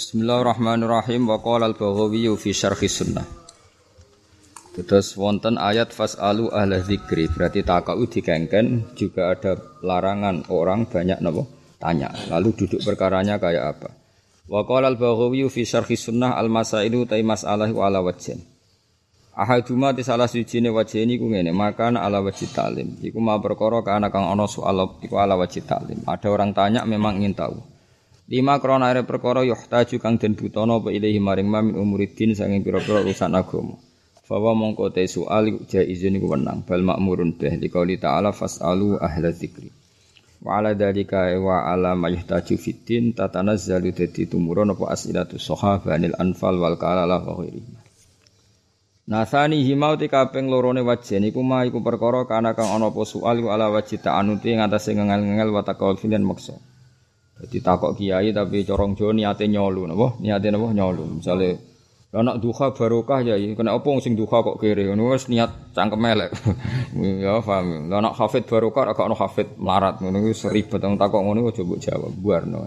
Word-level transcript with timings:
Bismillahirrahmanirrahim 0.00 1.28
wa 1.28 1.44
qala 1.44 1.68
al-Baghawi 1.68 2.24
fi 2.40 2.56
syarh 2.56 2.80
sunnah. 2.88 3.28
Terus 4.72 5.12
wonten 5.12 5.60
ayat 5.60 5.92
fasalu 5.92 6.48
ahla 6.48 6.80
dzikri 6.80 7.28
berarti 7.28 7.60
takau 7.60 8.08
dikengken 8.08 8.96
juga 8.96 9.36
ada 9.36 9.60
larangan 9.84 10.48
orang 10.48 10.88
banyak 10.88 11.20
napa 11.20 11.44
tanya. 11.76 12.08
Lalu 12.32 12.64
duduk 12.64 12.80
perkaranya 12.80 13.36
kayak 13.36 13.76
apa? 13.76 13.92
Wa 14.48 14.64
qala 14.64 14.88
al-Baghawi 14.88 15.44
fi 15.52 15.68
syarh 15.68 15.84
sunnah 15.92 16.32
al-masailu 16.32 17.04
ta 17.04 17.20
mas'alah 17.20 17.68
ala 17.68 18.00
wajhin. 18.00 18.40
Ahaduma 19.36 19.92
di 19.92 20.00
salah 20.00 20.32
siji 20.32 20.64
ne 20.64 20.72
wajh 20.72 20.96
ini 20.96 21.20
ku 21.20 21.28
ngene, 21.28 21.52
makan 21.52 22.00
ala 22.00 22.24
wajhi 22.24 22.48
talim. 22.48 22.96
Iku 23.04 23.20
ma 23.20 23.36
perkara 23.36 23.84
kana 23.84 24.08
kang 24.08 24.32
ana 24.32 24.48
soal 24.48 24.96
iku 25.04 25.20
ala 25.20 25.36
wajhi 25.36 25.60
talim. 25.60 26.00
Ada 26.08 26.32
orang 26.32 26.56
tanya 26.56 26.88
memang 26.88 27.20
ingin 27.20 27.36
tahu. 27.36 27.69
Lima 28.30 28.62
krona 28.62 28.94
are 28.94 29.02
perkara 29.02 29.42
yuhtaju 29.42 29.98
kang 29.98 30.14
den 30.14 30.38
butono 30.38 30.78
apa 30.78 30.94
ilahi 30.94 31.18
maring 31.18 31.50
mamin 31.50 31.74
umuridin 31.74 32.30
saking 32.30 32.62
pira-pira 32.62 33.02
urusan 33.02 33.34
agama. 33.34 33.74
Fawa 34.22 34.54
mongko 34.54 34.94
te 34.94 35.02
soal 35.10 35.66
jaizun 35.66 36.14
iku 36.14 36.30
wenang 36.30 36.62
bal 36.62 36.78
makmurun 36.78 37.34
bih 37.34 37.58
liqauli 37.58 37.98
ta'ala 37.98 38.30
fasalu 38.30 39.02
ahla 39.02 39.34
dzikri. 39.34 39.74
Wa 40.46 40.62
ala 40.62 40.78
dalika 40.78 41.26
wa 41.42 41.66
ala 41.74 41.98
ma 41.98 42.06
yuhtaju 42.06 42.54
fiddin 42.54 43.18
tatanazzalu 43.18 43.90
dadi 43.90 44.30
tumurun 44.30 44.78
apa 44.78 44.94
asilatu 44.94 45.34
sahabanil 45.34 46.14
anfal 46.14 46.54
wal 46.54 46.78
kalala 46.78 47.18
wa 47.18 47.34
ghairihi. 47.34 47.74
Nasani 49.10 49.66
himau 49.66 49.98
ti 49.98 50.06
kaping 50.06 50.46
lorone 50.46 50.86
wajen 50.86 51.26
iku 51.26 51.42
ma 51.42 51.66
iku 51.66 51.82
perkara 51.82 52.30
kana 52.30 52.54
kang 52.54 52.70
ana 52.78 52.94
apa 52.94 53.02
soal 53.02 53.42
ala 53.42 53.74
wajib 53.74 54.06
ta'anuti 54.06 54.54
ngatasé 54.54 54.94
ngengel-ngengel 54.94 55.50
wa 55.50 55.66
taqawul 55.66 55.98
filan 55.98 56.22
maksa. 56.22 56.69
Jadi 57.40 57.58
takok 57.64 57.96
kiai 57.96 58.36
tapi 58.36 58.68
corong 58.68 58.92
jo 58.92 59.16
niate 59.16 59.48
nyolu 59.48 59.88
napa? 59.88 60.20
Niate 60.20 60.52
napa 60.52 60.76
nyolu. 60.76 61.20
Misale 61.20 61.70
anak 62.10 62.42
duha 62.42 62.74
barokah 62.74 63.22
ya 63.22 63.38
kena 63.38 63.78
apa 63.78 63.90
sing 64.02 64.18
duha 64.18 64.42
kok 64.42 64.58
kere 64.58 64.90
ngono 64.90 65.14
wis 65.14 65.30
niat 65.30 65.72
cangkem 65.72 66.04
elek. 66.04 66.30
ya 67.24 67.40
paham. 67.40 67.88
Lah 67.88 68.02
anak 68.04 68.18
hafid 68.18 68.44
barokah 68.44 68.92
agak 68.92 69.06
ono 69.08 69.16
hafid 69.16 69.48
melarat 69.56 70.02
ngono 70.04 70.18
wis 70.26 70.44
ribet 70.50 70.82
wong 70.82 71.00
takok 71.00 71.22
ngono 71.22 71.48
aja 71.48 71.62
mbok 71.64 71.78
jawab 71.80 72.12
buarno. 72.12 72.58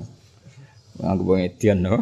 Aku 1.04 1.22
bang 1.28 1.42
edian 1.46 1.78
no. 1.86 2.00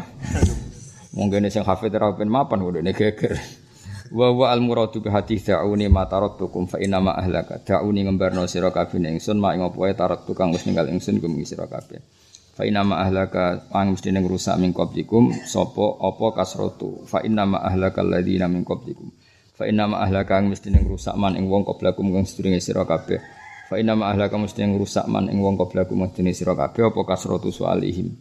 Mungkin 1.17 1.51
sing 1.51 1.67
hafid 1.67 1.91
ora 1.97 2.15
ben 2.15 2.31
mapan 2.31 2.63
udah 2.63 2.79
geger. 2.95 3.35
Wa 4.15 4.27
wa 4.27 4.51
al 4.51 4.59
muradu 4.59 4.99
bi 4.99 5.07
hadis 5.07 5.47
da'uni 5.47 5.87
ma 5.87 6.03
taraktukum 6.03 6.67
fa 6.67 6.77
inna 6.83 6.99
ma 6.99 7.15
ahlaka. 7.15 7.63
Da'uni 7.63 8.03
ngembarno 8.03 8.43
sira 8.43 8.67
kabeh 8.67 8.99
ingsun 8.99 9.39
ma 9.39 9.55
ing 9.55 9.63
apa 9.63 9.75
wae 9.79 9.95
tarak 9.95 10.27
tukang 10.27 10.51
wis 10.51 10.67
ninggal 10.67 10.91
ingsun 10.91 11.23
gum 11.23 11.31
sira 11.47 11.63
kabeh. 11.63 12.20
Fa 12.61 12.69
inna 12.69 12.85
ma 12.85 13.01
ahlaka 13.01 13.73
ang 13.73 13.97
mesti 13.97 14.13
ning 14.13 14.29
rusak 14.29 14.53
min 14.61 14.69
qablikum 14.69 15.33
sapa 15.49 15.97
apa 15.97 16.29
kasrotu. 16.37 17.01
Fa 17.09 17.25
inna 17.25 17.41
ma 17.49 17.57
ahlaka 17.57 18.05
alladziina 18.05 18.45
min 18.45 18.61
qablikum. 18.61 19.09
Fa 19.57 19.65
inna 19.65 19.89
ma 19.89 20.05
ahlaka 20.05 20.37
ang 20.37 20.53
mesti 20.53 20.69
ning 20.69 20.85
rusak 20.85 21.17
man 21.17 21.33
ing 21.33 21.49
wong 21.49 21.65
qablakum 21.65 22.13
kang 22.13 22.21
sedurunge 22.21 22.61
sira 22.61 22.85
kabeh. 22.85 23.17
Fa 23.65 23.81
inna 23.81 23.97
ma 23.97 24.13
ahlaka 24.13 24.37
mesti 24.37 24.61
ning 24.61 24.77
rusak 24.77 25.09
man 25.09 25.25
ing 25.33 25.41
wong 25.41 25.57
qablakum 25.57 26.05
kang 26.05 26.13
sedurunge 26.13 26.37
sira 26.37 26.53
kabeh 26.53 26.85
apa 26.85 27.01
kasrotu 27.01 27.49
soalihim. 27.49 28.13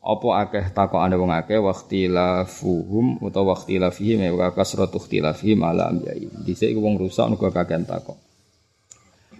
Apa 0.00 0.28
akeh 0.48 0.72
takokane 0.72 1.20
wong 1.20 1.28
akeh 1.36 1.60
waqtilafuhum 1.60 3.20
utawa 3.20 3.52
waqtilafihim 3.52 4.32
wa 4.32 4.48
kasratu 4.56 4.96
ikhtilafihim 4.96 5.60
ala 5.60 5.92
ambiyai. 5.92 6.24
Dhisik 6.40 6.72
wong 6.72 6.96
rusak 6.96 7.28
nuga 7.28 7.52
kakean 7.52 7.84
takok. 7.84 8.16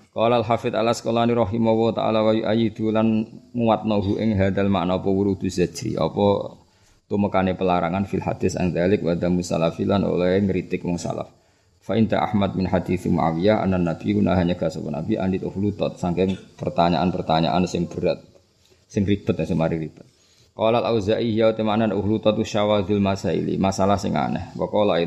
Qala 0.09 0.41
al-Hafidz 0.41 0.75
al-Asqalani 0.75 1.37
rahimahu 1.37 1.92
ta'ala 1.92 2.25
wa 2.25 2.33
yu'ayyidu 2.33 2.89
lan 2.91 3.28
nguatnahu 3.53 4.17
ing 4.19 4.41
hadal 4.41 4.73
makna 4.73 4.97
apa 4.97 5.09
wurudu 5.09 5.47
zajri 5.53 6.00
apa 6.00 6.56
tumekane 7.09 7.53
pelarangan 7.56 8.09
fil 8.09 8.25
hadis 8.25 8.56
an 8.56 8.73
dzalik 8.73 9.05
wa 9.05 9.12
damu 9.12 9.45
salafilan 9.45 10.05
oleh 10.05 10.41
ngritik 10.41 10.84
wong 10.84 10.97
salaf. 10.97 11.28
Fa 11.84 11.97
inta 11.97 12.20
Ahmad 12.20 12.53
min 12.53 12.69
hadis 12.69 13.09
Muawiyah 13.09 13.65
anan 13.65 13.84
Nabi 13.84 14.12
guna 14.12 14.37
hanya 14.37 14.56
kasabun 14.56 14.93
Nabi 14.93 15.16
anit 15.16 15.41
uhlutot 15.41 15.97
saking 15.97 16.37
pertanyaan-pertanyaan 16.60 17.65
sing 17.65 17.88
berat 17.88 18.21
sing 18.88 19.09
ribet 19.09 19.37
sing 19.44 19.56
mari 19.56 19.81
ribet. 19.81 20.04
Qala 20.53 20.84
al-Auza'i 20.84 21.37
ya 21.37 21.56
temanan 21.56 21.97
uhlutot 21.97 22.37
syawadul 22.44 23.00
masaili 23.00 23.56
masalah 23.56 23.97
sing 23.97 24.12
aneh. 24.12 24.53
Wa 24.53 24.69
qala 24.69 25.00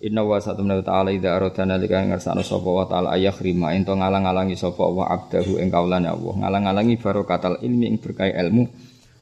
Inna 0.00 0.24
wa 0.24 0.40
satu 0.40 0.64
menawi 0.64 0.80
ta'ala 0.80 1.12
idza 1.12 1.36
aradana 1.36 1.76
lika 1.76 2.00
ngersano 2.00 2.40
sapa 2.40 2.64
wa 2.72 2.88
ta'ala 2.88 3.12
ayakrima. 3.20 3.76
Ento 3.76 3.92
ngalang-alangi 3.92 4.56
sapa 4.56 4.88
wa 4.88 5.04
abdahu 5.04 5.60
ing 5.60 5.68
kaulane 5.68 6.08
Allah. 6.08 6.34
Ngalang-alangi 6.40 6.96
barokatal 6.96 7.60
ilmi 7.60 7.84
ing 7.92 7.96
berkah 8.00 8.32
ilmu. 8.32 8.64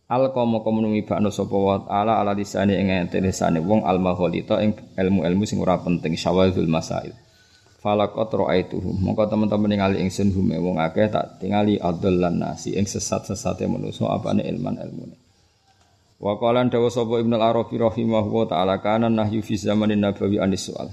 Alqama 0.06 0.62
komunumi 0.62 1.03
bakno 1.03 1.34
sapa 1.34 1.56
wa 1.59 1.83
ta'ala 1.83 2.22
ala 2.22 2.31
lisane 2.31 2.78
ing 2.78 2.94
lisane 3.11 3.59
wong 3.59 3.83
al 3.83 3.99
maghalita 3.99 4.62
ing 4.62 4.78
ilmu-ilmu 4.94 5.43
sing 5.43 5.59
ora 5.59 5.83
penting 5.83 6.15
syawazul 6.15 6.71
masail. 6.71 7.10
Falaqat 7.83 8.31
ra'aituhum 8.31 9.03
mongko 9.03 9.27
teman-teman 9.34 9.71
ningali 9.75 9.99
ingsun 9.99 10.31
hum 10.31 10.50
wong 10.62 10.78
akeh 10.78 11.10
tak 11.10 11.43
tingali 11.43 11.78
adallan 11.78 12.39
nasi 12.39 12.78
ing 12.78 12.87
sesat-sesate 12.87 13.66
manusa 13.66 14.06
apane 14.10 14.43
ilman 14.47 14.78
ilmune 14.83 15.28
Wa 16.19 16.34
qala 16.34 16.67
dawa 16.67 16.91
sapa 16.91 17.23
Ibnu 17.23 17.39
Arabi 17.39 17.79
rahimahullah 17.79 18.51
taala 18.51 18.75
kana 18.83 19.06
nahyu 19.06 19.39
fi 19.39 19.55
zamanin 19.55 20.03
nabawi 20.03 20.43
anis 20.43 20.67
soal. 20.67 20.91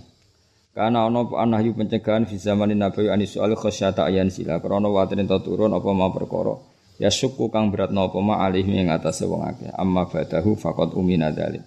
Kana 0.77 1.09
ana 1.09 1.25
apa 1.25 1.41
nahyu 1.49 1.73
pencegahan 1.73 2.29
fi 2.29 2.37
zamanin 2.37 2.77
nabawi 2.77 3.09
anis 3.09 3.33
soal 3.33 3.57
khasyata 3.57 4.05
ayan 4.05 4.29
sila 4.29 4.61
krana 4.61 4.85
waten 4.85 5.25
ento 5.25 5.41
turun 5.41 5.73
apa 5.73 5.89
ma 5.97 6.13
perkara. 6.13 6.61
Ya 7.01 7.09
syuku 7.09 7.49
kang 7.49 7.73
berat 7.73 7.89
napa 7.89 8.21
ma 8.21 8.45
alih 8.45 8.69
ing 8.69 8.93
atase 8.93 9.25
wong 9.25 9.49
akeh. 9.49 9.73
Amma 9.73 10.05
badahu 10.05 10.53
faqad 10.61 10.93
umina 10.93 11.33
dzalik. 11.33 11.65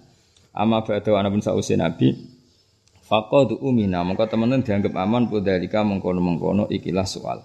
Amma 0.55 0.79
badahu 0.79 1.19
ana 1.19 1.27
pun 1.27 1.43
sause 1.43 1.75
nabi 1.75 2.15
faqad 3.11 3.59
umina 3.59 4.07
mongko 4.07 4.23
temenan 4.31 4.63
dianggap 4.63 4.95
aman 4.95 5.27
pudalika 5.27 5.83
mengkono-mengkono 5.83 6.71
ikilah 6.71 7.03
soal. 7.03 7.43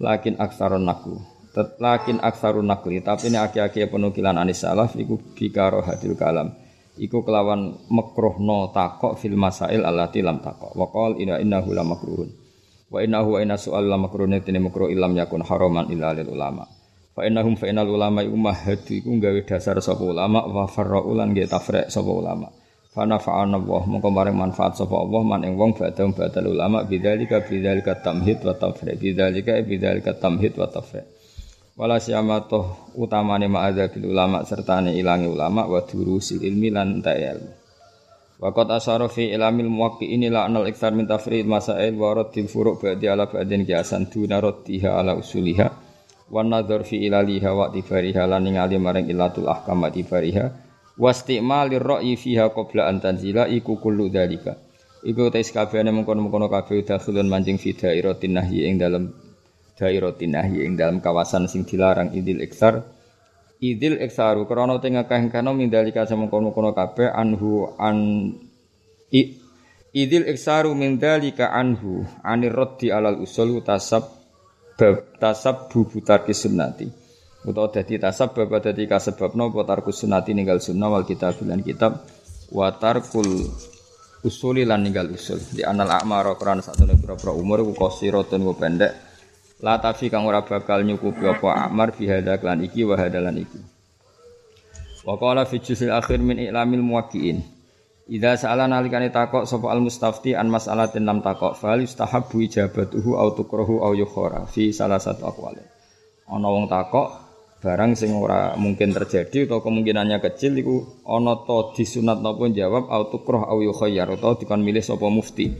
Lakin 0.00 0.40
aksarun 0.40 0.88
naku 0.88 1.20
Lakin 1.52 2.24
aksarun 2.24 2.64
nakli 2.64 3.04
tapi 3.04 3.28
ini 3.28 3.36
aki-aki 3.36 3.84
penukilan 3.84 4.40
anis 4.40 4.64
salaf 4.64 4.96
iku 4.96 5.20
bikaro 5.36 5.84
hadil 5.84 6.16
kalam. 6.16 6.48
Iku 6.96 7.24
kelawan 7.24 7.88
makruhno 7.92 8.72
takok 8.72 9.20
fil 9.20 9.36
masail 9.36 9.84
allati 9.84 10.24
lam 10.24 10.40
takok. 10.40 10.72
Wa 10.72 10.88
qol 10.88 11.20
inna 11.20 11.36
innahu 11.40 11.76
la 11.76 11.84
makruhun. 11.84 12.28
Wa 12.88 13.04
innahu 13.04 13.36
wa 13.36 13.38
inna 13.44 13.60
su'al 13.60 13.84
la 13.84 14.00
makruhun 14.00 14.32
tini 14.40 14.60
makruh 14.60 14.88
ilam 14.88 15.12
yakun 15.12 15.44
haraman 15.44 15.92
illa 15.92 16.16
lil 16.16 16.32
ulama. 16.32 16.64
Fa 17.12 17.28
innahum 17.28 17.60
fa 17.60 17.68
innal 17.68 17.92
ulama 17.92 18.24
iku 18.24 18.36
mahadu 18.40 18.92
iku 18.96 19.08
gawe 19.20 19.40
dasar 19.44 19.76
sapa 19.84 20.00
ulama 20.00 20.48
wa 20.48 20.64
farra'u 20.64 21.12
lan 21.12 21.36
nggih 21.36 21.48
tafrek 21.52 21.92
sapa 21.92 22.08
ulama. 22.08 22.48
Fa 22.92 23.04
nafa'ana 23.04 23.60
Allah 23.60 23.82
mongko 23.84 24.08
maring 24.08 24.36
manfaat 24.36 24.80
sapa 24.80 24.96
Allah 24.96 25.20
man 25.20 25.44
ing 25.44 25.60
wong 25.60 25.76
badam 25.76 26.16
badal 26.16 26.48
ulama 26.48 26.84
bidzalika 26.88 27.44
bidzalika 27.44 28.00
tamhid 28.00 28.40
wa 28.40 28.56
tafrek 28.56 28.96
bidzalika 28.96 29.60
bidzalika 29.60 30.16
tamhid 30.16 30.56
wa 30.56 30.68
tafrek. 30.68 31.04
Wala 31.72 31.96
toh 32.44 32.92
utamane 33.00 33.48
ma'adzabil 33.48 34.04
ulama 34.04 34.44
sertane 34.44 34.92
ilangi 34.92 35.24
ulama 35.24 35.64
wa 35.64 35.80
durusil 35.80 36.44
ilmi 36.44 36.68
lan 36.68 37.00
ta'il. 37.00 37.40
Wa 38.36 38.52
qad 38.52 38.76
asyara 38.76 39.08
fi 39.08 39.32
ilamil 39.32 39.72
muwaqqi'in 39.72 40.28
la 40.28 40.44
anal 40.44 40.68
iktsar 40.68 40.92
min 40.92 41.08
tafrid 41.08 41.48
masail 41.48 41.96
wa 41.96 42.12
raddil 42.12 42.44
furuq 42.44 42.76
ba'di 42.76 43.08
ala 43.08 43.24
ba'din 43.24 43.64
kiasan 43.64 44.12
duna 44.12 44.42
raddiha 44.44 45.00
ala 45.00 45.16
usuliha 45.16 45.68
wa 46.28 46.44
nadhar 46.44 46.84
fi 46.84 47.08
ilaliha 47.08 47.56
wa 47.56 47.72
tibariha 47.72 48.28
lan 48.28 48.44
ningali 48.44 48.76
maring 48.76 49.08
ilatul 49.08 49.48
ahkam 49.48 49.80
wa 49.80 49.88
tibariha 49.88 50.44
wa 51.00 51.08
istimalir 51.08 51.80
ra'yi 51.80 52.20
fiha 52.20 52.52
qabla 52.52 52.84
an 52.84 53.00
tanzila 53.00 53.48
iku 53.48 53.80
kullu 53.80 54.12
dzalika. 54.12 54.60
Iku 55.08 55.32
tes 55.32 55.48
kabehane 55.48 55.88
mengkono-mengkono 55.88 56.52
kabeh 56.52 56.84
dakhulun 56.84 57.32
mancing 57.32 57.56
fi 57.56 57.72
dairatin 57.72 58.36
nahyi 58.36 58.68
ing 58.68 58.76
dalem 58.76 59.31
dairatin 59.78 60.36
nahyi 60.36 60.66
ing 60.66 60.74
dalam 60.76 60.98
kawasan 61.00 61.48
sing 61.48 61.64
dilarang 61.64 62.12
idil 62.12 62.40
iksar. 62.44 62.84
Idil 63.62 64.02
iksaru 64.02 64.50
krana 64.50 64.82
teng 64.82 64.98
akeh 64.98 65.30
kana 65.30 65.54
mindalika 65.54 66.02
semengkono-kono 66.02 66.74
kabeh 66.74 67.14
anhu 67.14 67.70
an 67.78 68.34
i, 69.14 69.38
idil 69.94 70.26
iksaru 70.26 70.74
mindalika 70.74 71.54
anhu 71.54 72.02
anir 72.26 72.50
raddi 72.50 72.90
alal 72.90 73.22
usul 73.22 73.62
tasab 73.62 74.02
bab 74.74 75.14
tasab 75.14 75.70
bubutar 75.70 76.26
sunnati 76.34 76.90
utawa 77.46 77.70
dadi 77.70 78.02
tasab 78.02 78.34
bab 78.34 78.50
dadi 78.58 78.82
kasebabno 78.90 79.54
apa 79.54 79.62
tarkus 79.62 80.02
sunnati 80.02 80.34
ninggal 80.34 80.58
sunnah 80.58 80.90
wal 80.90 81.06
kitab 81.06 81.38
lan 81.46 81.62
kitab 81.62 82.02
wa 82.50 82.66
tarkul 82.74 83.46
usuli 84.22 84.62
lan 84.62 84.82
ninggal 84.86 85.10
usul. 85.10 85.38
Di 85.38 85.62
anal 85.66 86.02
a'mar 86.02 86.34
krana 86.38 86.62
satune 86.62 86.94
pira-pira 86.98 87.34
umur 87.34 87.62
ku 87.66 87.72
qasiratun 87.74 88.42
ku 88.42 88.54
pendek 88.54 89.11
La 89.62 89.78
tafi 89.78 90.10
kang 90.10 90.26
ora 90.26 90.42
bakal 90.42 90.82
nyukupi 90.82 91.22
apa 91.22 91.70
amar 91.70 91.94
fi 91.94 92.10
hadza 92.10 92.34
lan 92.42 92.66
iki 92.66 92.82
wa 92.82 92.98
hadalan 92.98 93.46
iki. 93.46 93.62
Wa 95.06 95.14
qala 95.14 95.46
fi 95.46 95.62
juzil 95.62 95.94
akhir 95.94 96.18
min 96.18 96.42
i'lamil 96.42 96.82
muwaqqi'in. 96.82 97.38
Idza 98.10 98.34
sa'ala 98.34 98.66
nalikane 98.66 99.14
takok 99.14 99.46
sapa 99.46 99.70
al 99.70 99.78
mustafti 99.78 100.34
an 100.34 100.50
mas'alatin 100.50 101.06
lam 101.06 101.22
takok 101.22 101.54
fal 101.54 101.78
yustahabbu 101.78 102.42
ijabatuhu 102.50 103.14
au 103.14 103.38
tukrahu 103.38 103.86
au 103.86 103.94
yukhara 103.94 104.50
fi 104.50 104.74
salah 104.74 104.98
satu 104.98 105.30
aqwal. 105.30 105.54
Ana 106.26 106.48
wong 106.50 106.66
takok 106.66 107.22
barang 107.62 107.94
sing 107.94 108.10
ora 108.18 108.58
mungkin 108.58 108.90
terjadi 108.90 109.46
atau 109.46 109.62
kemungkinannya 109.62 110.18
kecil 110.18 110.58
iku 110.58 111.06
ana 111.06 111.38
to 111.46 111.70
disunat 111.78 112.18
napa 112.18 112.50
jawab 112.50 112.90
autukroh 112.90 113.46
au 113.46 113.62
yukhayyar 113.62 114.10
atau 114.18 114.34
dikon 114.34 114.66
milih 114.66 114.82
sapa 114.82 115.06
mufti 115.06 115.54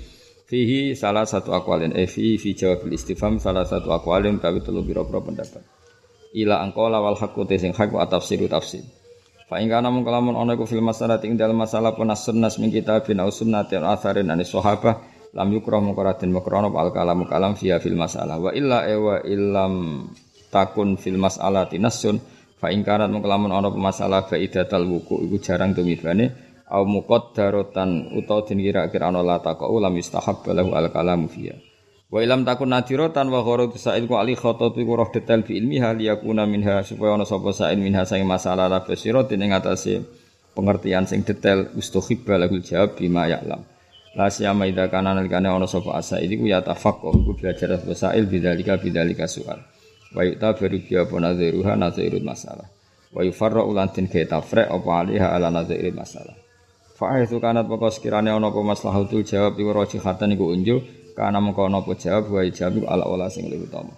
fihi 0.52 0.92
salah 0.92 1.24
satu 1.24 1.56
akwalin. 1.56 1.96
Eh 1.96 2.04
fi 2.04 2.36
fi 2.36 2.52
jawab 2.52 2.84
istifham 2.92 3.40
salah 3.40 3.64
satu 3.64 3.88
akwalin 3.88 4.36
tapi 4.36 4.60
telu 4.60 4.84
pira-pira 4.84 5.24
pendapat. 5.24 5.64
Ila 6.36 6.60
angkola 6.60 7.00
wal 7.00 7.16
haqqu 7.16 7.48
sing 7.56 7.72
hak 7.72 7.88
wa 7.88 8.04
tafsiru 8.04 8.52
tafsir. 8.52 8.84
Fa 9.48 9.56
ing 9.64 9.72
kana 9.72 9.88
mung 9.88 10.04
kalamun 10.04 10.36
ana 10.36 10.52
fil 10.68 10.84
masalah 10.84 11.16
ing 11.24 11.40
dalem 11.40 11.56
masalah 11.56 11.96
pun 11.96 12.12
sunnas 12.12 12.60
min 12.60 12.68
kitabin 12.68 13.24
au 13.24 13.32
sunnatin 13.32 13.80
atharin 13.80 14.28
anis 14.28 14.52
sahabah 14.52 15.00
lam 15.32 15.48
mungkara 15.48 16.20
den 16.20 16.32
makrana 16.36 16.68
al 16.68 16.92
kalam 16.92 17.24
kalam 17.24 17.56
fiya 17.56 17.80
fil 17.80 17.96
masalah. 17.96 18.36
Wa 18.36 18.52
illa 18.52 18.84
ewa 18.84 19.24
illam 19.24 20.04
takun 20.52 21.00
fil 21.00 21.16
mas'alati 21.16 21.80
nasun 21.80 22.20
fa 22.60 22.68
ing 22.68 22.84
kanat 22.84 23.08
mengkelamun 23.08 23.52
ana 23.52 23.72
pemasalah 23.72 24.28
faidatal 24.28 24.84
wuku 24.84 25.24
iku 25.24 25.36
jarang 25.40 25.72
tumibane 25.72 26.41
au 26.72 26.88
muqaddaratan 26.88 28.16
utawa 28.16 28.48
den 28.48 28.58
kira-kira 28.64 29.12
ana 29.12 29.20
la 29.20 29.36
taqau 29.44 29.76
lam 29.76 29.92
yustahab 30.00 30.40
lahu 30.48 30.72
al 30.72 30.88
kalamu 30.88 31.28
fiya 31.28 31.60
wa 32.08 32.24
ilam 32.24 32.48
takun 32.48 32.72
nadiratan 32.72 33.28
wa 33.28 33.44
gharad 33.44 33.76
sa'il 33.76 34.08
ku 34.08 34.16
ali 34.16 34.32
khatatu 34.32 34.80
ku 34.80 34.92
roh 34.96 35.12
detail 35.12 35.44
fi 35.44 35.60
ilmiha 35.60 35.92
liyakuna 35.92 36.48
minha 36.48 36.80
supaya 36.80 37.20
ana 37.20 37.28
sapa 37.28 37.52
sa'il 37.52 37.76
minha 37.76 38.08
sing 38.08 38.24
masalah 38.24 38.72
la 38.72 38.80
basiratin 38.80 39.44
ing 39.44 39.52
atase 39.52 40.00
pengertian 40.56 41.04
sing 41.04 41.20
detail 41.28 41.68
ustuhibba 41.76 42.40
lahul 42.40 42.64
jawab 42.64 42.96
bima 42.96 43.28
ya'lam 43.28 43.68
La 44.12 44.28
siyama 44.28 44.68
idza 44.68 44.92
kana 44.92 45.16
nalikane 45.16 45.48
ana 45.48 45.64
sapa 45.64 45.96
asa 45.96 46.20
iku 46.20 46.44
ya 46.44 46.60
tafaqqah 46.60 47.16
iku 47.16 47.32
belajar 47.32 47.80
basail 47.80 48.28
bidzalika 48.28 48.76
bidzalika 48.76 49.24
soal. 49.24 49.56
Wa 50.12 50.20
yuta 50.20 50.52
baru 50.52 50.76
biya 50.84 51.08
apa 51.08 51.16
nadhiruha 51.16 51.72
nadhirul 51.80 52.20
masalah. 52.20 52.68
Wa 53.08 53.24
yufarra 53.24 53.64
ulan 53.64 53.88
tin 53.88 54.12
ke 54.12 54.28
tafrek 54.28 54.68
apa 54.68 54.90
aliha 55.00 55.32
ala 55.32 55.48
nadhirul 55.48 55.96
masalah. 55.96 56.36
Fa 57.02 57.18
itu 57.18 57.42
kanat 57.42 57.66
pokok 57.66 57.98
sekirane 57.98 58.30
ana 58.30 58.54
apa 58.54 58.62
maslahatul 58.62 59.26
jawab 59.26 59.58
iku 59.58 59.74
rajihatan 59.74 60.38
iku 60.38 60.54
unjuk 60.54 60.86
kana 61.18 61.42
mengko 61.42 61.66
ana 61.66 61.82
apa 61.82 61.98
jawab 61.98 62.30
wa 62.30 62.46
jawab 62.46 62.86
ala 62.86 63.02
ola 63.10 63.26
sing 63.26 63.50
luwih 63.50 63.66
utama. 63.66 63.90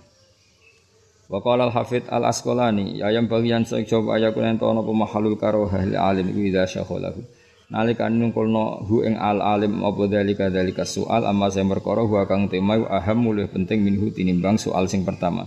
Wa 1.28 1.36
qala 1.44 1.68
al-Hafidz 1.68 2.08
al-Asqalani 2.08 3.04
ya 3.04 3.12
yang 3.12 3.28
bagian 3.28 3.68
sing 3.68 3.84
coba 3.84 4.16
ayakun 4.16 4.56
ento 4.56 4.64
ana 4.72 4.80
apa 4.80 4.88
mahalul 4.88 5.36
karohah 5.36 5.84
li 5.84 6.00
alim 6.00 6.32
iku 6.32 6.40
idza 6.48 6.64
syakhalahu. 6.80 7.20
Nalika 7.68 8.08
nungkulno 8.08 8.88
hu 8.88 9.04
ing 9.04 9.20
al 9.20 9.44
alim 9.44 9.84
apa 9.84 10.08
dalika 10.08 10.48
dalika 10.48 10.88
soal 10.88 11.28
amma 11.28 11.52
sing 11.52 11.68
perkara 11.68 12.08
hu 12.08 12.16
kang 12.24 12.48
tema 12.48 12.80
aham 12.88 13.20
mulih 13.20 13.52
penting 13.52 13.84
minhu 13.84 14.16
tinimbang 14.16 14.56
soal 14.56 14.88
sing 14.88 15.04
pertama. 15.04 15.44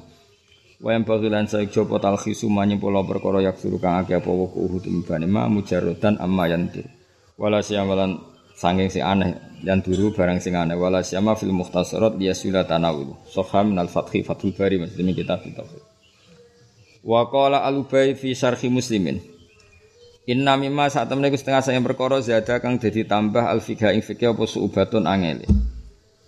Wa 0.77 0.93
yang 0.93 1.09
bagilan 1.09 1.49
saya 1.49 1.65
jopo 1.65 1.97
talkhisu 1.97 2.53
manyimpula 2.53 3.01
perkara 3.01 3.41
yak 3.41 3.57
suruh 3.57 3.81
kang 3.81 3.97
akeh 3.97 4.21
apa 4.21 4.29
wuku 4.29 4.61
uhu 4.61 4.77
tumibane 4.77 5.25
ma 5.25 5.49
mujarrodan 5.49 6.21
amma 6.21 6.45
yantir. 6.53 6.96
Wala 7.37 7.61
siamalan 7.61 8.17
sanging 8.57 8.89
si 8.89 8.97
aneh 8.97 9.61
yang 9.61 9.85
duru 9.85 10.09
barang 10.09 10.41
sing 10.41 10.57
aneh 10.57 10.73
wala 10.73 11.05
siyama 11.05 11.37
fil 11.37 11.53
mukhtasarat 11.53 12.17
dia 12.17 12.33
sula 12.33 12.65
tanawul. 12.65 13.13
Soha 13.29 13.61
min 13.61 13.77
al 13.77 13.93
fathi 13.93 14.25
fathul 14.25 14.57
bari 14.57 14.81
maksudnya 14.81 15.13
kita 15.13 15.37
kita. 15.45 15.61
Wa 17.05 17.29
qala 17.29 17.61
al-Ubay 17.61 18.17
fi 18.17 18.33
syarhi 18.33 18.73
muslimin. 18.73 19.21
Inna 20.27 20.59
mimma 20.59 20.89
saat 20.91 21.07
temen 21.07 21.29
setengah 21.29 21.63
saya 21.63 21.79
perkara 21.79 22.19
zada 22.19 22.59
kang 22.59 22.81
dadi 22.81 23.07
tambah 23.07 23.47
al-fikha 23.47 23.95
ing 23.95 24.03
fikih 24.03 24.35
apa 24.35 24.43
suubatun 24.43 25.07
angeli. 25.07 25.47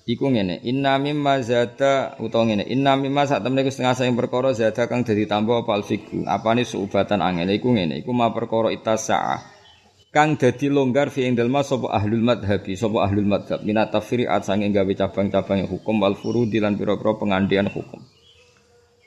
Iku 0.10 0.26
ngene, 0.26 0.66
inna 0.66 0.98
mimma 0.98 1.38
zada 1.46 2.18
utawa 2.18 2.50
ngene, 2.50 2.66
inna 2.66 2.98
mimma 2.98 3.30
sak 3.30 3.46
temene 3.46 3.62
iku 3.62 3.70
setengah 3.70 3.94
sayang 3.94 4.18
perkara 4.18 4.58
zada 4.58 4.90
kang 4.90 5.06
dadi 5.06 5.30
tambah 5.30 5.62
apa 5.62 5.78
alfiku. 5.78 6.26
Apane 6.26 6.66
suubatan 6.66 7.22
angel 7.22 7.46
iku 7.54 7.70
ngene, 7.78 8.02
iku 8.02 8.10
ma 8.10 8.34
perkara 8.34 8.74
itasa'a. 8.74 9.59
Kang 10.10 10.42
dadi 10.42 10.74
longgar 10.74 11.14
fi 11.14 11.30
ing 11.30 11.38
dalma 11.38 11.62
sapa 11.62 11.94
ahlul 11.94 12.26
madhabi, 12.26 12.74
sapa 12.74 13.06
ahlul 13.06 13.30
madhab 13.30 13.62
minat 13.62 13.94
tafri'at 13.94 14.42
sange 14.42 14.74
gawe 14.74 14.90
cabang-cabang 14.98 15.70
hukum 15.70 16.02
wal 16.02 16.18
furudi 16.18 16.58
lan 16.58 16.74
pira-pira 16.82 17.14
pengandian 17.14 17.70
hukum. 17.70 18.02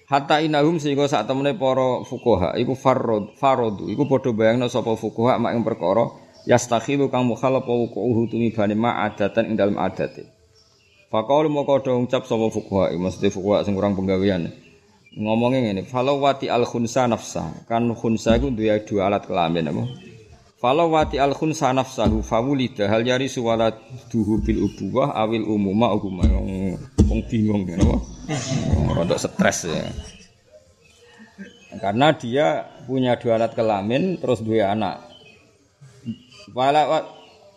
Hatta 0.06 0.38
inahum 0.38 0.78
sehingga 0.78 1.10
saat 1.10 1.26
temene 1.26 1.58
para 1.58 2.06
fuqaha 2.06 2.54
iku 2.54 2.78
farod 2.78 3.34
farodu 3.34 3.90
iku 3.90 4.06
padha 4.06 4.30
bayangno 4.30 4.70
sapa 4.70 4.94
fuqaha 4.94 5.42
mak 5.42 5.58
ing 5.58 5.66
perkara 5.66 6.06
yastakhilu 6.46 7.10
kang 7.10 7.26
mukhalafa 7.26 7.66
wuqu'uhu 7.66 8.30
tumibane 8.30 8.78
ma 8.78 9.02
adatan 9.02 9.50
ing 9.50 9.54
dalem 9.58 9.82
adate. 9.82 10.30
Fakaul 11.10 11.50
mau 11.50 11.66
kau 11.66 11.82
dong 11.82 12.06
cap 12.06 12.30
sama 12.30 12.46
fukuha, 12.46 12.94
mesti 12.94 13.26
fukuha 13.26 13.66
sing 13.66 13.74
kurang 13.74 13.98
penggawean. 13.98 14.54
Ngomongnya 15.18 15.76
ini, 15.76 15.82
falau 15.84 16.22
wati 16.22 16.48
al 16.48 16.64
khunsa 16.64 17.04
nafsa, 17.04 17.52
kan 17.68 17.84
khunsa 17.92 18.40
itu 18.40 18.48
dua 18.48 18.80
dua 18.80 19.12
alat 19.12 19.28
kelamin 19.28 19.68
apa? 19.68 20.11
Falau 20.62 20.94
wati 20.94 21.18
al 21.18 21.34
khunsa 21.34 21.74
nafsahu 21.74 22.22
fawulida 22.22 22.86
hal 22.86 23.02
yari 23.02 23.26
suwala 23.26 23.74
duhu 24.06 24.38
bil 24.46 24.70
ubuwah 24.70 25.10
awil 25.10 25.42
umuma 25.42 25.90
uguma 25.90 26.22
yang 26.22 27.18
bingung 27.26 27.66
ya, 27.66 27.82
apa? 27.82 27.98
Rodok 28.94 29.18
stres 29.18 29.66
ya. 29.66 29.90
Karena 31.82 32.14
dia 32.14 32.70
punya 32.86 33.18
dua 33.18 33.42
alat 33.42 33.58
kelamin 33.58 34.22
terus 34.22 34.38
dua 34.38 34.70
anak. 34.70 35.02
Walau 36.54 37.10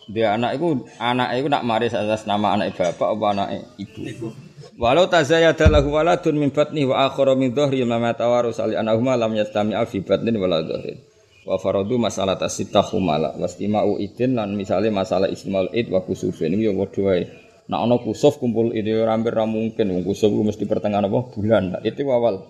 dia 0.10 0.34
anak 0.34 0.58
itu 0.58 0.90
anak 0.98 1.30
itu 1.38 1.46
nak 1.46 1.62
maris 1.62 1.94
atas 1.94 2.26
nama 2.26 2.58
anak 2.58 2.74
bapak 2.74 3.06
apa 3.06 3.26
anak 3.38 3.48
ibu. 3.78 4.34
Walau 4.82 5.06
tazayada 5.06 5.70
lahu 5.70 5.94
waladun 5.94 6.42
min 6.42 6.50
batni 6.50 6.90
wa 6.90 7.06
akhara 7.06 7.38
min 7.38 7.54
dhahri 7.54 7.86
ma 7.86 8.18
tawarus 8.18 8.58
ali 8.58 8.74
anahuma 8.74 9.14
lam 9.14 9.30
yastami'a 9.38 9.86
fi 9.86 10.02
batnin 10.02 10.42
wala 10.42 10.66
dhahrin. 10.66 11.14
Wa 11.46 11.62
faradu 11.62 12.02
masalah 12.02 12.42
tasitahu 12.42 12.98
mala. 12.98 13.38
Wastima'u 13.38 14.02
idin 14.02 14.34
lan 14.34 14.58
misale 14.58 14.90
masalah 14.90 15.30
ismaul 15.30 15.70
id 15.70 15.94
wa 15.94 16.02
kusufin. 16.02 16.58
Iki 16.58 16.66
ya 16.66 16.74
padha 16.74 17.02
wae. 17.06 17.24
Nak 17.70 17.80
ana 17.86 17.96
kusuf 18.02 18.42
kumpul 18.42 18.74
ide 18.74 18.98
ora 18.98 19.14
hampir 19.14 19.38
ra 19.38 19.46
mungkin. 19.46 19.94
Wong 19.94 20.02
kusuf 20.10 20.34
mesti 20.34 20.66
pertengahan 20.66 21.06
apa? 21.06 21.30
Bulan. 21.38 21.78
Itu 21.86 22.02
awal. 22.10 22.42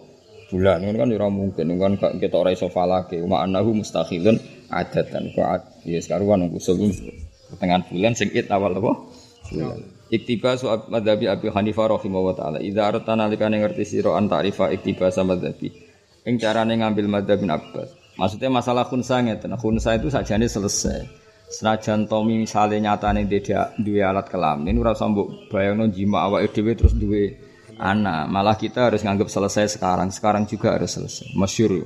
Bulan. 0.48 0.80
Ngono 0.88 0.96
kan 0.96 1.10
ora 1.12 1.28
mungkin. 1.28 1.76
Kan 1.76 2.00
kita 2.24 2.36
ora 2.40 2.56
iso 2.56 2.72
falake. 2.72 3.20
Wa 3.20 3.44
annahu 3.44 3.84
mustakhilun 3.84 4.40
adatan. 4.72 5.36
Kok 5.36 5.84
ya 5.84 6.00
sekaruan 6.00 6.48
kusuf 6.48 6.80
pertengahan 7.52 7.84
bulan. 7.92 8.16
Sing 8.16 8.32
id 8.32 8.48
awal 8.48 8.80
apa? 8.80 8.96
Bulan. 9.52 9.80
Iktiba 10.08 10.56
su'ab 10.56 10.88
madhabi 10.88 11.28
Abi 11.28 11.52
Hanifah 11.52 12.00
rahimahullah 12.00 12.36
ta'ala. 12.38 12.58
Idza 12.64 12.88
arta 12.88 13.12
nalikane 13.20 13.60
ngerti 13.60 13.84
sira 13.84 14.16
an 14.16 14.32
iktiba 14.32 15.12
sama 15.12 15.36
madhabi. 15.36 15.68
Ing 16.24 16.40
carane 16.40 16.80
ngambil 16.80 17.12
madhab 17.12 17.44
bin 17.44 17.52
Abbas 17.52 18.05
Maksudnya 18.16 18.50
masalah 18.52 18.88
khunsa 18.88 19.20
ngeten. 19.20 19.56
Khunsa 19.60 20.00
itu 20.00 20.08
sajane 20.08 20.48
selesai. 20.48 21.04
Senajan 21.46 22.10
Tommy 22.10 22.42
misalnya 22.42 22.92
nyatane 22.92 23.30
dia 23.30 23.70
dua 23.78 24.10
alat 24.10 24.28
kelamin 24.34 24.82
ora 24.82 24.98
usah 24.98 25.08
mbok 25.14 25.54
bayangno 25.54 25.86
jima 25.94 26.26
awake 26.26 26.52
dhewe 26.58 26.74
terus 26.74 26.98
duwe 26.98 27.38
anak. 27.78 28.28
Malah 28.32 28.58
kita 28.58 28.90
harus 28.90 29.06
nganggap 29.06 29.30
selesai 29.30 29.78
sekarang. 29.78 30.10
Sekarang 30.10 30.50
juga 30.50 30.74
harus 30.74 30.98
selesai. 30.98 31.38
Masyur 31.38 31.86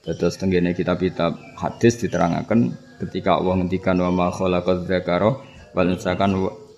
terus 0.00 0.40
tenggene 0.40 0.72
kitab-kitab 0.72 1.60
hadis 1.60 2.00
diterangkan 2.00 2.72
ketika 3.04 3.36
Allah 3.36 3.60
ngendikan 3.60 4.00
wa 4.00 4.08
ma 4.08 4.26
khalaqadz 4.32 4.88
dzakara 4.88 5.30
wal 5.76 5.88
unsakan 5.92 6.30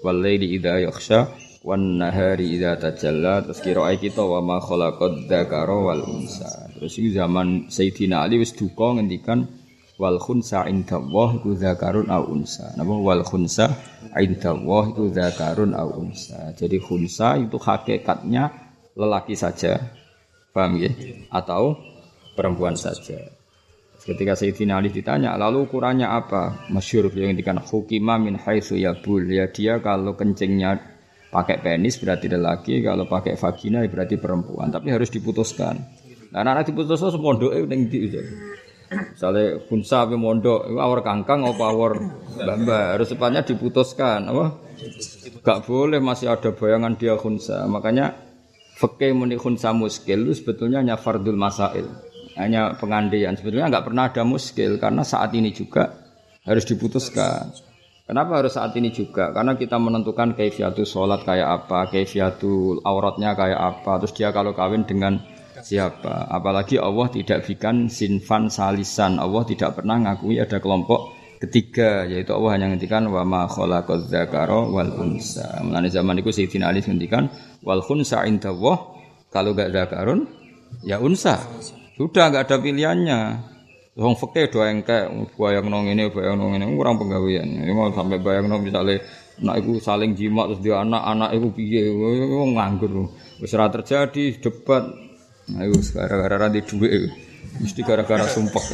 wal 0.03 0.19
laili 0.19 0.59
idza 0.59 0.83
yakhsha 0.83 1.31
wan 1.63 2.03
nahari 2.03 2.59
idza 2.59 2.75
tajalla 2.75 3.47
terus 3.47 3.63
kira 3.63 3.87
kita 3.95 4.23
wa 4.23 4.43
ma 4.43 4.59
khalaqadz 4.59 5.31
dzakara 5.31 5.79
wal 5.79 6.03
unsa. 6.03 6.69
Terus 6.75 6.99
iki 6.99 7.15
zaman 7.15 7.71
Sayyidina 7.71 8.27
Ali 8.27 8.43
wis 8.43 8.51
duka 8.55 8.99
ngendikan 8.99 9.47
wal 10.03 10.19
khunsa 10.19 10.67
inda 10.67 10.99
Allah 10.99 11.39
iku 11.39 11.55
dzakarun 11.55 12.11
au 12.11 12.35
unsa. 12.35 12.75
Napa? 12.75 12.95
Wal 12.99 13.23
khunsa 13.23 13.71
inda 14.19 14.51
Allah 14.51 14.83
iku 14.91 15.07
dzakarun 15.15 15.73
au 15.79 16.03
unsa. 16.03 16.51
Jadi 16.59 16.83
khunsa 16.83 17.39
itu 17.39 17.57
hakikatnya 17.63 18.51
lelaki 18.99 19.39
saja. 19.39 19.79
Paham 20.53 20.77
ya 20.77 20.93
atau 21.33 21.81
perempuan 22.37 22.77
saja. 22.77 23.17
Ketika 24.03 24.35
Sayyidina 24.35 24.83
Ali 24.83 24.91
ditanya, 24.91 25.39
lalu 25.39 25.71
ukurannya 25.71 26.11
apa? 26.11 26.67
Masyur 26.75 27.09
yang 27.15 27.39
dikatakan 27.39 27.63
hukima 27.63 28.19
min 28.19 28.35
haitsu 28.35 28.75
yabul. 28.75 29.23
Ya 29.31 29.47
dia 29.47 29.79
kalau 29.79 30.19
kencingnya 30.19 30.92
pakai 31.33 31.65
penis 31.65 31.97
berarti 31.97 32.29
lelaki, 32.29 32.85
kalau 32.85 33.09
pakai 33.09 33.41
vagina 33.41 33.81
berarti 33.89 34.21
perempuan. 34.21 34.69
Tapi 34.69 34.93
harus 34.93 35.09
diputuskan. 35.09 35.81
Nah, 36.33 36.45
anak 36.45 36.69
diputuskan 36.69 37.09
semondoke 37.09 37.65
ning 37.65 37.89
ndi 37.89 38.13
Misalnya 38.93 39.57
kunsa 39.73 40.05
mondok, 40.05 40.69
itu 40.69 40.77
awar 40.77 41.01
kangkang 41.01 41.49
apa 41.49 41.65
awar 41.65 41.97
bamba 42.37 42.93
harus 42.93 43.09
sepanjang 43.09 43.57
diputuskan, 43.57 44.29
apa? 44.29 44.61
Gak 45.41 45.65
boleh 45.65 45.97
masih 45.97 46.29
ada 46.29 46.53
bayangan 46.53 47.01
dia 47.01 47.17
kunsa. 47.17 47.65
Makanya 47.65 48.13
fakih 48.77 49.17
muni 49.17 49.41
kunsa 49.41 49.73
muskil 49.73 50.29
itu 50.29 50.45
sebetulnya 50.45 50.85
hanya 50.85 51.01
fardul 51.01 51.41
masail 51.41 51.89
hanya 52.37 52.77
pengandian. 52.77 53.37
Sebetulnya 53.37 53.69
nggak 53.69 53.87
pernah 53.89 54.09
ada 54.09 54.23
muskil 54.25 54.77
karena 54.81 55.03
saat 55.05 55.33
ini 55.37 55.53
juga 55.53 55.93
harus 56.45 56.65
diputuskan. 56.65 57.53
Kenapa 58.03 58.43
harus 58.43 58.59
saat 58.59 58.75
ini 58.75 58.91
juga? 58.91 59.31
Karena 59.31 59.55
kita 59.55 59.79
menentukan 59.79 60.35
kaifiatul 60.35 60.85
sholat 60.85 61.23
kayak 61.23 61.65
apa, 61.65 61.87
kaifiatul 61.87 62.83
auratnya 62.83 63.39
kayak 63.39 63.61
apa. 63.61 64.03
Terus 64.03 64.13
dia 64.19 64.29
kalau 64.35 64.53
kawin 64.53 64.83
dengan 64.83 65.23
siapa. 65.63 66.27
Apalagi 66.27 66.83
Allah 66.83 67.07
tidak 67.15 67.47
bikin 67.47 67.87
sinfan 67.87 68.51
salisan. 68.51 69.23
Allah 69.23 69.47
tidak 69.47 69.79
pernah 69.79 70.03
ngakui 70.03 70.43
ada 70.43 70.59
kelompok 70.59 71.15
ketiga 71.43 72.07
yaitu 72.07 72.31
Allah 72.31 72.55
hanya 72.55 72.71
ngendikan 72.71 73.07
wa 73.11 73.27
ma 73.27 73.47
khalaqaz 73.51 74.11
zakara 74.11 74.63
wal 74.67 74.93
unsa. 74.99 75.63
Mulane 75.63 75.91
zaman 75.91 76.19
itu 76.23 76.31
Sayyidina 76.31 76.71
Ali 76.71 76.83
ngendikan 76.83 77.31
wal 77.67 77.83
khunsa 77.83 78.23
indallah 78.27 78.79
kalau 79.31 79.55
gak 79.55 79.75
zakarun 79.75 80.27
ya 80.87 81.03
unsa. 81.03 81.43
Sudah 81.99 82.31
gak 82.31 82.51
ada 82.51 82.57
pilihannya. 82.63 83.52
Wong 83.93 84.17
fikih 84.17 84.49
do 84.49 84.65
engke 84.65 85.05
bayang 85.37 85.69
nong 85.69 85.85
ini 85.93 86.09
bayang 86.09 86.41
nong 86.41 86.57
ini 86.57 86.65
kurang 86.73 86.97
penggawean. 86.97 87.45
Ini 87.45 87.77
mau 87.77 87.93
sampai 87.93 88.25
bayang 88.25 88.49
nong 88.49 88.65
misalnya 88.65 89.05
nak 89.45 89.61
iku 89.61 89.77
saling 89.85 90.17
jimat 90.17 90.49
terus 90.49 90.65
dia 90.65 90.81
anak 90.81 91.05
anak 91.05 91.37
iku 91.37 91.53
piye 91.53 91.93
wong 91.93 92.57
nganggur. 92.57 93.13
Wis 93.45 93.53
terjadi 93.53 94.41
debat. 94.41 94.89
Ayo 95.53 95.77
gara-gara 95.93 96.37
ra 96.41 96.49
duwe 96.49 96.89
mesti 97.61 97.85
gara-gara 97.85 98.25
sumpah. 98.25 98.65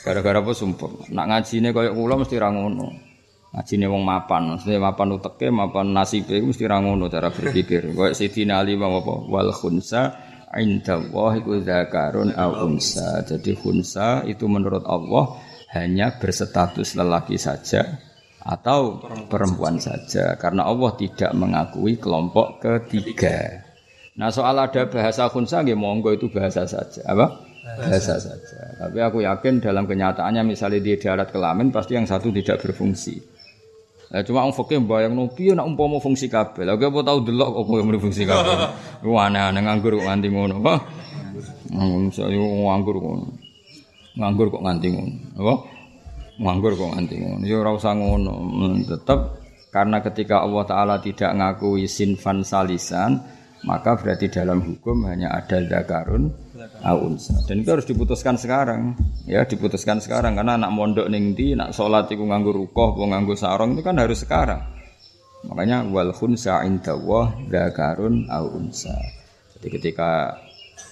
Gara-gara 0.00 0.40
apa 0.40 0.52
sumpah? 0.56 1.12
Nak 1.12 1.26
ngajine 1.28 1.68
koyo 1.76 1.92
kula 1.92 2.16
mesti 2.16 2.40
ra 2.40 2.48
ngono. 2.48 2.88
Ngajine 3.52 3.84
wong 3.84 4.00
mapan, 4.00 4.56
mesti 4.56 4.80
mapan 4.80 5.08
uteke, 5.20 5.52
mapan 5.52 5.92
nasibe 5.92 6.40
mesti 6.40 6.64
ra 6.64 6.80
cara 6.80 7.28
berpikir. 7.28 7.92
Koyo 7.92 8.16
Sidina 8.16 8.64
Ali 8.64 8.80
apa? 8.80 9.12
Wal 9.28 9.52
khunsa 9.52 10.27
inda 10.56 10.96
Allah 10.96 11.30
iku 11.36 11.60
zakarun 11.60 12.32
au 12.32 12.52
unsa. 12.64 13.20
Jadi 13.26 13.52
khunsa 13.52 14.24
itu 14.24 14.48
menurut 14.48 14.86
Allah 14.88 15.36
hanya 15.76 16.16
berstatus 16.16 16.96
lelaki 16.96 17.36
saja 17.36 18.00
atau 18.40 18.96
perempuan 19.28 19.76
saja 19.76 20.40
karena 20.40 20.64
Allah 20.64 20.96
tidak 20.96 21.36
mengakui 21.36 22.00
kelompok 22.00 22.64
ketiga. 22.64 23.68
Nah 24.16 24.32
soal 24.32 24.56
ada 24.56 24.88
bahasa 24.88 25.28
khunsa 25.28 25.60
nggih 25.60 25.76
monggo 25.76 26.16
itu 26.16 26.32
bahasa 26.32 26.64
saja. 26.64 27.04
Apa? 27.04 27.48
biasa 27.76 28.16
saja. 28.16 28.60
Tapi 28.80 28.98
aku 29.04 29.20
yakin 29.20 29.60
dalam 29.60 29.84
kenyataannya 29.84 30.40
misalnya 30.40 30.80
di 30.80 30.96
darat 30.96 31.28
kelamin 31.28 31.68
pasti 31.68 32.00
yang 32.00 32.08
satu 32.08 32.32
tidak 32.32 32.64
berfungsi. 32.64 33.37
Nah, 34.08 34.24
cuma 34.24 34.40
orang 34.40 34.56
fakir 34.56 34.80
bayang 34.80 35.12
no 35.12 35.28
piye 35.28 35.52
nak 35.52 35.68
umpama 35.68 36.00
fungsi 36.00 36.32
kabel. 36.32 36.64
Lagi 36.64 36.88
apa 36.88 37.00
tahu 37.04 37.18
delok 37.28 37.60
apa 37.60 37.72
yang 37.76 37.88
berfungsi 37.92 38.24
kabel. 38.24 38.56
Wana 39.12 39.52
aneh 39.52 39.60
nganggur 39.60 40.00
kok 40.00 40.06
nganti 40.08 40.28
ngono. 40.32 40.54
Apa? 40.64 40.74
Saya 42.16 42.32
nganggur 42.40 42.96
kok. 42.96 43.14
Nganggur 44.16 44.46
kok 44.48 44.62
nganti 44.64 44.86
ngono. 44.96 45.16
Apa? 45.36 45.54
Nganggur 46.40 46.72
kok 46.72 46.90
nganti 46.96 47.14
ngono. 47.20 47.42
Ya 47.44 47.56
ora 47.60 47.70
usah 47.76 47.92
ngono. 47.92 48.34
Tetap 48.88 49.20
karena 49.68 50.00
ketika 50.00 50.40
Allah 50.40 50.64
taala 50.64 50.96
tidak 51.04 51.28
ngakui 51.36 51.84
sinfan 51.84 52.40
salisan, 52.40 53.20
maka 53.68 53.92
berarti 54.00 54.32
dalam 54.32 54.64
hukum 54.64 55.04
hanya 55.04 55.36
ada 55.36 55.60
zakarun 55.68 56.32
aunsa. 56.82 57.34
Dan 57.46 57.62
itu 57.62 57.70
harus 57.70 57.86
diputuskan 57.86 58.36
sekarang. 58.36 58.98
Ya, 59.28 59.44
diputuskan 59.44 60.02
sekarang 60.02 60.38
karena 60.38 60.58
anak 60.58 60.70
mondok 60.74 61.06
ning 61.12 61.36
nak 61.54 61.76
salat 61.76 62.10
iku 62.10 62.24
nganggo 62.26 62.54
rukoh, 62.54 62.98
nganggo 62.98 63.38
sarung 63.38 63.76
itu 63.76 63.82
kan 63.86 63.96
harus 63.98 64.24
sekarang. 64.24 64.62
Makanya 65.46 65.86
wal 65.86 66.10
khunsa 66.10 66.66
indallah 66.66 67.30
zakarun 67.46 68.26
aunsa. 68.26 68.94
Jadi 69.58 69.68
ketika 69.78 70.34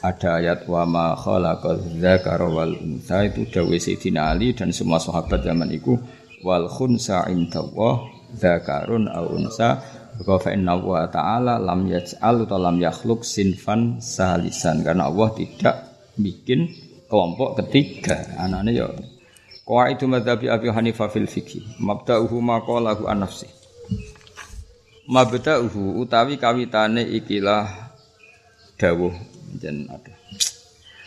ada 0.02 0.38
ayat 0.38 0.70
wa 0.70 0.86
ma 0.86 1.06
khalaqaz 1.18 1.98
zakara 1.98 2.46
wal 2.46 2.74
unsa 2.78 3.26
itu 3.26 3.48
dawuh 3.48 3.74
Sayyidina 3.74 4.30
Ali 4.30 4.54
dan 4.54 4.70
semua 4.70 5.02
sahabat 5.02 5.42
zaman 5.42 5.66
itu 5.72 5.98
wal 6.46 6.70
khunsa 6.70 7.26
indallah 7.26 8.06
zakarun 8.36 9.08
aunsa 9.10 9.82
Wa 10.24 10.40
fa 10.40 10.54
inna 10.56 10.80
wa 10.80 11.04
ta'ala 11.04 11.60
lam 11.60 11.84
yaj'al 11.90 12.48
atau 12.48 12.56
lam 12.56 12.80
yakhluk 12.80 13.20
sinfan 13.26 14.00
salisan 14.00 14.80
karena 14.80 15.12
Allah 15.12 15.28
tidak 15.36 15.76
bikin 16.16 16.72
kelompok 17.10 17.60
ketiga. 17.60 18.36
Anane 18.40 18.72
ya 18.72 18.88
Qawaidu 19.66 20.06
madhabi 20.06 20.46
Abi 20.46 20.70
Hanifah 20.70 21.10
fil 21.10 21.26
fikih 21.26 21.82
mabda'uhu 21.82 22.38
ma 22.38 22.62
qalahu 22.62 23.10
an 23.10 23.26
nafsi. 23.26 23.50
Mabda'uhu 25.10 25.98
utawi 25.98 26.38
kawitane 26.38 27.02
ikilah 27.18 27.66
dawuh 28.78 29.10
jen 29.58 29.90
ada. 29.90 30.14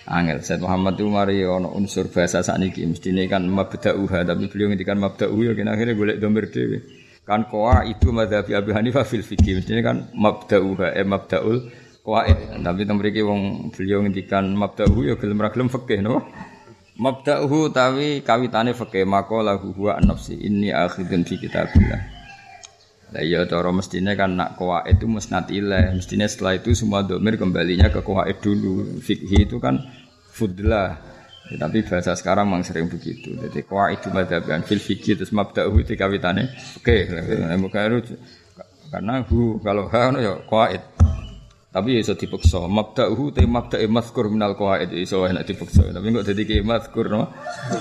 Angel 0.09 0.41
Said 0.41 0.59
Muhammad 0.59 0.97
itu 0.97 1.05
mari 1.05 1.45
ono 1.45 1.69
unsur 1.77 2.09
bahasa 2.09 2.41
sakniki 2.41 2.81
mestine 2.83 3.29
kan 3.29 3.45
mabda'uha 3.45 4.25
tapi 4.25 4.49
beliau 4.49 4.73
ngendikan 4.73 4.97
mabda'uhu 4.97 5.39
ya 5.47 5.53
kena 5.55 5.77
akhirnya 5.79 5.95
golek 5.95 6.17
domir 6.19 6.51
dhewe. 6.51 6.98
Kan 7.29 7.45
koa 7.45 7.85
itu 7.85 8.09
madhabi 8.09 8.57
Abi 8.57 8.73
Hanifah 8.73 9.05
fil 9.05 9.21
fikih. 9.21 9.61
Mestinya 9.61 9.93
kan 9.93 9.97
mabda'uha 10.17 10.97
eh 10.97 11.05
mabda'ul 11.05 11.69
qawaid. 12.01 12.57
Tapi 12.65 12.81
temriki 12.89 13.21
wong 13.21 13.69
beliau 13.69 14.01
ngendikan 14.01 14.49
mabda'uhu 14.57 15.05
ya 15.05 15.15
gelem 15.21 15.37
ra 15.37 15.53
gelem 15.53 15.69
fikih 15.69 16.01
no. 16.01 16.25
Mabda'uhu 16.97 17.69
tawi 17.69 18.25
kawitane 18.25 18.73
fikih 18.73 19.05
lahu 19.45 19.77
huwa 19.77 20.01
an-nafsi 20.01 20.41
inni 20.41 20.73
akhidun 20.73 21.21
fi 21.21 21.37
kitabillah. 21.37 22.01
Lah 23.13 23.21
iya 23.21 23.45
cara 23.45 23.69
mestinya 23.69 24.17
kan 24.17 24.33
nak 24.33 24.57
qawaid 24.57 24.97
itu 24.97 25.05
musnad 25.05 25.53
ilaih. 25.53 25.93
Mestinya 25.93 26.25
setelah 26.25 26.57
itu 26.57 26.73
semua 26.73 27.05
domir 27.05 27.37
kembalinya 27.37 27.93
ke 27.93 28.01
qawaid 28.01 28.41
dulu. 28.41 28.97
Fikih 29.05 29.45
itu 29.45 29.61
kan 29.61 29.77
fudlah 30.33 30.97
Ya, 31.49 31.57
tapi 31.57 31.81
bahasa 31.81 32.13
sekarang 32.13 32.45
memang 32.45 32.61
sering 32.61 32.85
begitu. 32.85 33.33
Jadi 33.33 33.65
kuah 33.65 33.89
itu 33.89 34.13
madhaban 34.13 34.61
fil 34.61 34.77
fikih 34.77 35.17
terus 35.17 35.33
mabda'u 35.33 35.73
itu 35.81 35.97
kawitane. 35.97 36.53
Oke, 36.77 37.09
muka 37.57 37.89
itu 37.89 38.13
karena 38.93 39.21
hu 39.25 39.57
kalau 39.61 39.89
ha 39.89 40.13
ya 40.17 40.33
kuait. 40.45 40.81
Tapi 41.69 42.01
iso 42.01 42.17
dipaksa. 42.17 42.65
Mabda'uhu 42.65 43.29
te 43.29 43.45
mabda'i 43.45 43.85
mazkur 43.85 44.25
minal 44.33 44.57
qawaid 44.57 44.89
iso 44.89 45.21
enak 45.29 45.45
dipaksa. 45.45 45.93
Tapi 45.93 46.09
kok 46.09 46.25
dadi 46.25 46.41
ki 46.41 46.65
mazkur 46.65 47.13
no. 47.13 47.29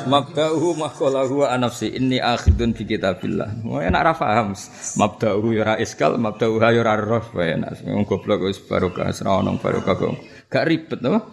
Mabda'uhu 0.05 0.77
maqalahu 0.77 1.49
wa 1.49 1.57
nafsi 1.57 1.97
inni 1.97 2.21
akhidun 2.21 2.77
fi 2.77 2.85
kitabillah. 2.85 3.65
Wah 3.65 3.81
enak 3.89 4.01
ra 4.05 4.13
paham. 4.13 4.53
Mabda'uhu 5.01 5.57
ya 5.57 5.65
ra 5.65 5.75
iskal, 5.81 6.21
mabda'uhu 6.21 6.61
ya 6.61 6.85
ra 6.85 7.01
roh. 7.01 7.25
Enak. 7.33 7.81
Goblok 8.05 8.53
wis 8.53 8.61
barokah, 8.61 9.09
ono 9.25 9.57
barokah 9.57 9.97
kok. 9.97 10.21
Gak 10.53 10.65
ribet 10.69 11.01
no. 11.01 11.25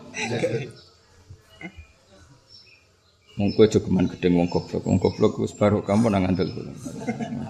Kowe 3.35 3.67
jogeman 3.67 4.07
gedeng 4.07 4.39
wong 4.39 4.47
goblok. 4.47 4.87
Wong 4.87 4.95
goblok 4.95 5.43
wis 5.43 5.51
baru 5.51 5.83
kamu 5.83 6.07
nang 6.07 6.23
ngandel. 6.23 6.55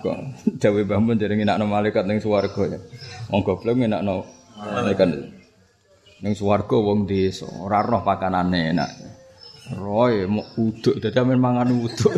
Kok 0.01 0.17
dawe 0.57 0.81
Mbah 0.81 0.97
Mun 0.97 1.21
jare 1.21 1.37
ngenakno 1.37 1.69
malaikat 1.69 2.09
ning 2.09 2.17
swarga 2.17 2.61
ya. 2.65 2.79
Wong 3.29 3.45
goblok 3.45 3.77
ngenakno 3.77 4.25
malaikat. 4.57 5.29
Ning 6.25 6.33
swarga 6.33 6.73
wong 6.81 7.05
desa 7.05 7.45
ora 7.61 7.85
roh 7.85 8.01
pakanane 8.01 8.73
enak. 8.73 8.89
Roy 9.77 10.25
mau 10.25 10.41
uduk 10.57 10.97
dadi 10.97 11.17
amen 11.21 11.37
mangan 11.37 11.69
uduk. 11.69 12.17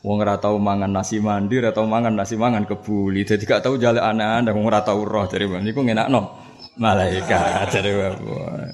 Wong 0.00 0.16
ora 0.22 0.40
tau 0.40 0.56
mangan 0.56 0.88
nasi 0.88 1.20
mandi, 1.20 1.60
ora 1.60 1.76
tau 1.76 1.84
mangan 1.84 2.16
nasi 2.16 2.40
mangan 2.40 2.64
kebuli. 2.64 3.28
Dadi 3.28 3.44
gak 3.44 3.60
tau 3.60 3.76
jaluk 3.76 4.00
anak-anak 4.00 4.52
wong 4.56 4.64
ora 4.64 4.80
tau 4.80 5.04
roh 5.04 5.28
dari. 5.28 5.44
Niku 5.44 5.84
ngenakno 5.84 6.45
malaikat 6.76 7.72
dari 7.72 7.92
bapak. 7.96 8.72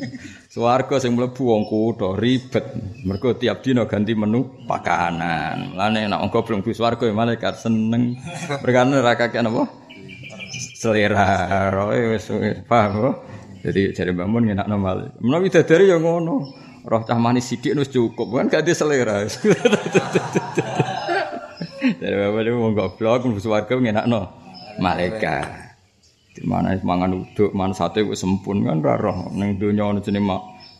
Swarga 0.52 1.00
sing 1.00 1.16
mlebu 1.16 1.42
wong 1.48 1.64
kutho 1.64 2.12
ribet. 2.18 2.76
Mergo 3.08 3.32
tiap 3.38 3.64
dina 3.64 3.88
ganti 3.88 4.12
menu 4.12 4.66
pakanan. 4.68 5.78
Lane 5.78 6.10
nek 6.10 6.20
wong 6.20 6.30
goblok 6.30 6.66
bis 6.66 6.76
swarga 6.76 7.08
ya 7.08 7.14
malaikat 7.16 7.56
seneng. 7.56 8.20
Berkane 8.60 9.00
ra 9.00 9.16
kakek 9.16 9.40
apa? 9.46 9.64
Selera. 10.76 11.70
Roe 11.72 12.12
wis 12.12 12.28
paham. 12.68 13.16
Jadi 13.62 13.94
jare 13.94 14.10
Mbah 14.10 14.26
Mun 14.28 14.44
ngenakno 14.50 14.76
malaikat. 14.76 15.16
Menawi 15.22 15.48
dadari 15.48 15.88
ya 15.88 15.96
ngono. 15.96 16.36
Roh 16.82 17.02
cah 17.06 17.16
manis 17.16 17.46
sithik 17.46 17.78
wis 17.78 17.88
cukup 17.88 18.34
kan 18.34 18.50
gak 18.50 18.66
di 18.66 18.74
selera. 18.74 19.22
Dari 21.82 22.14
bapak 22.14 22.46
itu 22.46 22.54
mau 22.54 22.70
goblok, 22.70 23.26
mau 23.26 23.42
swarga 23.42 23.74
ngenakno 23.74 24.20
malaikat. 24.82 25.71
Di 26.32 26.42
mana 26.48 26.72
mangan 26.80 27.12
uduk, 27.12 27.52
mana 27.52 27.76
sate 27.76 28.00
gue 28.02 28.16
sempun 28.16 28.64
kan 28.64 28.80
gak 28.80 29.04
roh. 29.04 29.28
Neng 29.36 29.60
dunia 29.60 29.84
ono 29.84 30.00
jenis 30.00 30.24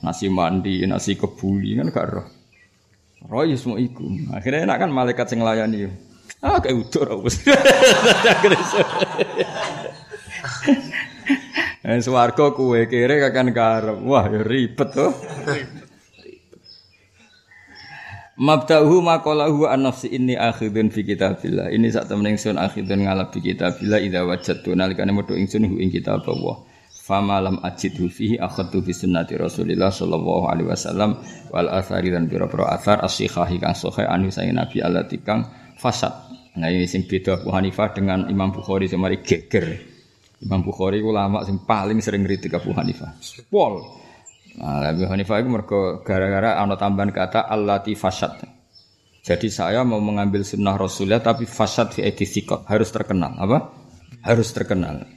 nasi 0.01 0.33
mandi, 0.33 0.81
nasi 0.89 1.13
kebuli 1.15 1.77
kan 1.77 1.93
gak 1.93 2.07
roh. 2.09 2.27
Roh 3.29 3.45
ya 3.45 3.55
semua 3.55 3.79
iku. 3.79 4.09
Akhirnya 4.33 4.65
enak 4.65 4.77
kan 4.83 4.91
malaikat 4.91 5.29
sing 5.29 5.45
layani. 5.45 5.93
Ah 6.41 6.59
kayak 6.59 6.89
uduk 6.89 7.03
roh. 7.05 7.21
Eh 11.83 11.99
swarga 11.99 12.55
kue 12.55 12.87
kere 12.87 13.19
kakan 13.19 13.51
karep. 13.51 13.99
Wah 14.07 14.31
ya 14.31 14.47
ribet 14.47 14.95
tuh. 14.95 15.11
Mabda'uhu 18.33 19.05
maqalahu 19.05 19.69
an 19.69 19.85
nafsi 19.85 20.09
inni 20.09 20.41
akhidun 20.41 20.89
fi 20.89 21.05
kitabillah. 21.05 21.69
Ini 21.69 21.93
sak 21.93 22.09
temen 22.09 22.33
ingsun 22.33 22.57
akhidun 22.57 23.05
ngalap 23.05 23.37
fi 23.37 23.45
kitabillah 23.45 24.01
idza 24.01 24.25
wajadtu 24.25 24.73
nalikane 24.73 25.13
metu 25.13 25.37
ingsun 25.37 25.69
hu 25.69 25.77
ing 25.77 25.93
kitab 25.93 26.25
Allah. 26.25 26.65
Fama 27.03 27.45
lam 27.45 27.61
ajidhu 27.61 28.09
fihi 28.09 28.41
akhadtu 28.41 28.81
bi 28.81 28.97
sunnati 28.97 29.37
Rasulillah 29.37 29.93
sallallahu 29.93 30.49
alaihi 30.49 30.71
wasallam 30.71 31.21
wal 31.53 31.69
athari 31.69 32.09
dan 32.09 32.25
pira-pira 32.25 32.73
athar 32.73 33.05
as-sihahi 33.05 33.61
kang 33.61 33.77
sahih 33.77 34.09
anu 34.09 34.33
sayyidina 34.33 34.65
Nabi 34.65 34.77
Allah 34.81 35.05
tikang 35.05 35.41
fasad. 35.77 36.15
Nah 36.57 36.73
ini 36.73 36.89
sing 36.89 37.05
beda 37.05 37.37
Abu 37.37 37.53
Hanifah 37.53 37.93
dengan 37.93 38.33
Imam 38.33 38.49
Bukhari 38.49 38.89
sing 38.89 38.97
mari 38.97 39.21
geger. 39.21 39.77
Imam 40.41 40.65
Bukhari 40.65 41.05
ulama 41.05 41.45
sing 41.45 41.61
paling 41.69 42.01
sering 42.01 42.25
kritik 42.25 42.57
Abu 42.57 42.73
Hanifah. 42.73 43.13
Pol 43.53 44.02
Nah, 44.61 44.85
Abu 44.85 45.09
Hanifah 45.09 45.41
itu 45.41 45.49
mergo 45.49 46.05
gara-gara 46.05 46.61
ana 46.61 46.77
tambahan 46.77 47.09
kata 47.09 47.49
allati 47.49 47.97
fasad. 47.97 48.37
Jadi 49.23 49.49
saya 49.49 49.87
mau 49.87 50.03
mengambil 50.03 50.43
sunnah 50.43 50.77
Rasulullah 50.77 51.23
tapi 51.23 51.49
fasad 51.49 51.95
fi 51.95 52.05
sikot 52.11 52.69
harus 52.69 52.91
terkenal 52.93 53.33
apa? 53.39 53.73
Harus 54.27 54.53
terkenal. 54.53 55.09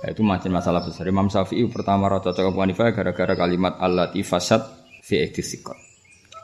Nah, 0.00 0.08
itu 0.08 0.24
macam 0.24 0.48
masalah 0.56 0.80
besar. 0.80 1.04
Imam 1.04 1.28
Syafi'i 1.28 1.68
pertama 1.68 2.08
rata 2.08 2.32
Abu 2.32 2.56
Hanifah 2.62 2.94
gara-gara 2.94 3.36
kalimat 3.36 3.76
allati 3.76 4.24
fasad 4.24 4.64
fi 5.04 5.28
sikot. 5.28 5.76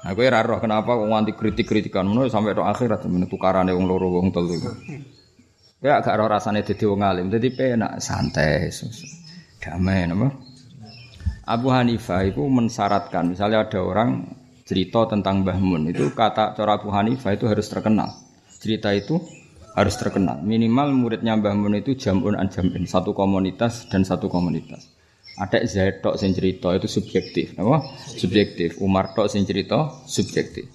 Aku 0.06 0.22
ora 0.22 0.44
roh 0.44 0.62
kenapa 0.62 0.94
wong 0.94 1.10
anti 1.18 1.34
kritik-kritikan 1.34 2.06
ngono 2.06 2.28
sampai 2.30 2.54
tok 2.54 2.68
akhirat 2.68 3.00
men 3.10 3.26
tukarane 3.26 3.74
wong 3.74 3.90
loro 3.90 4.12
wong 4.12 4.30
telu. 4.30 4.54
Ya 5.82 5.98
agak 5.98 6.14
roh 6.20 6.28
rasane 6.30 6.62
dadi 6.62 6.84
wong 6.86 7.00
alim, 7.02 7.26
dadi 7.26 7.50
penak 7.50 7.98
santai. 7.98 8.70
Damai 9.58 10.06
napa? 10.06 10.30
Abu 11.46 11.70
Hanifah 11.70 12.26
itu 12.26 12.42
mensyaratkan 12.42 13.30
misalnya 13.30 13.62
ada 13.62 13.78
orang 13.78 14.34
cerita 14.66 15.06
tentang 15.06 15.46
Mbah 15.46 15.62
Mun 15.62 15.94
itu 15.94 16.10
kata 16.10 16.58
cara 16.58 16.74
Abu 16.74 16.90
Hanifah 16.90 17.38
itu 17.38 17.46
harus 17.46 17.70
terkenal. 17.70 18.10
Cerita 18.58 18.90
itu 18.90 19.22
harus 19.78 19.94
terkenal. 19.94 20.42
Minimal 20.42 20.90
muridnya 20.90 21.38
Mbah 21.38 21.54
Mun 21.54 21.78
itu 21.78 21.94
jamun 21.94 22.34
an 22.34 22.50
jamin, 22.50 22.82
satu 22.90 23.14
komunitas 23.14 23.86
dan 23.86 24.02
satu 24.02 24.26
komunitas. 24.26 24.90
Ada 25.38 25.62
Zaid 25.70 26.02
tok 26.02 26.18
sing 26.18 26.34
cerita 26.34 26.74
itu 26.74 26.90
subjektif, 26.90 27.54
apa? 27.60 27.94
Subjektif. 27.94 28.82
Umar 28.82 29.14
tok 29.14 29.30
sing 29.30 29.46
cerita 29.46 29.92
subjektif. 30.08 30.66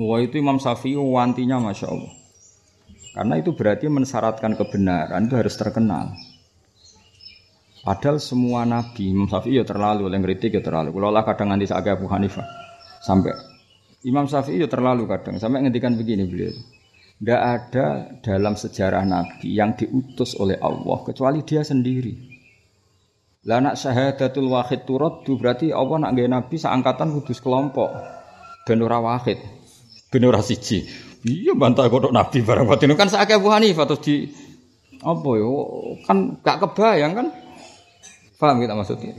Wah 0.00 0.24
itu 0.24 0.40
Imam 0.40 0.56
Syafi'i 0.56 0.96
wantinya 0.96 1.60
masya 1.60 1.92
Allah. 1.92 2.14
Karena 3.12 3.34
itu 3.40 3.52
berarti 3.52 3.92
mensyaratkan 3.92 4.56
kebenaran 4.56 5.28
itu 5.28 5.34
harus 5.36 5.52
terkenal. 5.56 6.16
Padahal 7.86 8.18
semua 8.18 8.66
nabi, 8.66 9.14
Imam 9.14 9.30
Syafi'i 9.30 9.62
ya 9.62 9.64
terlalu, 9.64 10.10
yang 10.10 10.18
kritik 10.26 10.58
ya 10.58 10.62
terlalu. 10.62 10.90
Kalau 10.90 11.14
lah 11.14 11.22
kadang 11.22 11.54
nanti 11.54 11.70
saya 11.70 11.94
Abu 11.94 12.10
Hanifah 12.10 12.42
sampai 12.98 13.30
Imam 14.02 14.26
Syafi'i 14.26 14.58
ya 14.58 14.66
terlalu 14.66 15.06
kadang 15.06 15.38
sampai 15.38 15.62
ngendikan 15.62 15.94
begini 15.94 16.26
beliau. 16.26 16.50
Tidak 17.16 17.40
ada 17.40 17.86
dalam 18.26 18.58
sejarah 18.58 19.06
Nabi 19.06 19.54
yang 19.54 19.78
diutus 19.78 20.34
oleh 20.34 20.58
Allah 20.58 20.98
kecuali 21.06 21.46
dia 21.46 21.62
sendiri. 21.62 22.34
Lah 23.46 23.62
nak 23.62 23.78
syahadatul 23.78 24.50
wahid 24.50 24.82
turaddu 24.82 25.38
berarti 25.38 25.70
Allah 25.70 26.02
nak 26.02 26.18
gaya 26.18 26.26
Nabi 26.26 26.58
seangkatan 26.58 27.14
kudus 27.14 27.38
kelompok. 27.38 27.94
Ben 28.66 28.82
wahid. 28.82 29.38
Ben 30.10 30.26
siji. 30.42 30.82
Iya 31.22 31.54
bantah 31.54 31.86
kodok 31.86 32.10
Nabi 32.10 32.42
barang 32.42 32.66
batin 32.66 32.98
kan 32.98 33.06
saya 33.06 33.38
Abu 33.38 33.46
Hanifah 33.54 33.86
terus 33.86 34.02
di 34.02 34.26
apa 35.06 35.30
yo 35.38 35.70
kan 36.02 36.42
gak 36.42 36.66
kebayang 36.66 37.14
kan 37.14 37.26
Paham 38.36 38.60
kita 38.60 38.76
maksudnya? 38.76 39.12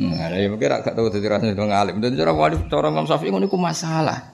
Nah, 0.00 0.32
ya 0.32 0.48
mungkin 0.48 0.72
gak 0.80 0.96
tahu 0.96 1.12
dadi 1.12 1.28
rasane 1.28 1.52
itu 1.52 1.60
ngalim. 1.60 2.00
Dadi 2.00 2.16
cara 2.16 2.32
wali 2.32 2.56
cara 2.66 2.88
Imam 2.88 3.04
Syafi'i 3.04 3.28
ngono 3.28 3.44
iku 3.44 3.60
masalah. 3.60 4.32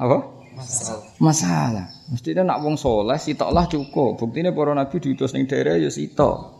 Apa? 0.00 0.16
Masalah. 0.56 1.04
Masalah. 1.20 1.86
Mestinya 2.08 2.42
nak 2.48 2.64
wong 2.64 2.80
soleh 2.80 3.20
lah 3.52 3.66
cukup. 3.68 4.16
Buktinya 4.16 4.50
para 4.56 4.72
nabi 4.72 4.96
diutus 4.96 5.36
ning 5.36 5.44
daerah 5.44 5.76
ya 5.76 5.92
sitok. 5.92 6.56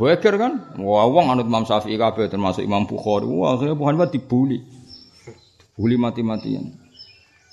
Gue 0.00 0.16
kan, 0.16 0.72
wah 0.80 1.04
wong 1.04 1.36
anut 1.36 1.44
Imam 1.44 1.68
Syafi'i 1.68 2.00
kabeh 2.00 2.32
termasuk 2.32 2.64
Imam 2.64 2.88
Bukhari. 2.88 3.28
Wah 3.28 3.60
akhirnya 3.60 3.76
Abu 3.76 3.84
Hanifah 3.84 4.08
dibully. 4.08 4.64
Dibully 5.60 6.00
mati-matian. 6.00 6.72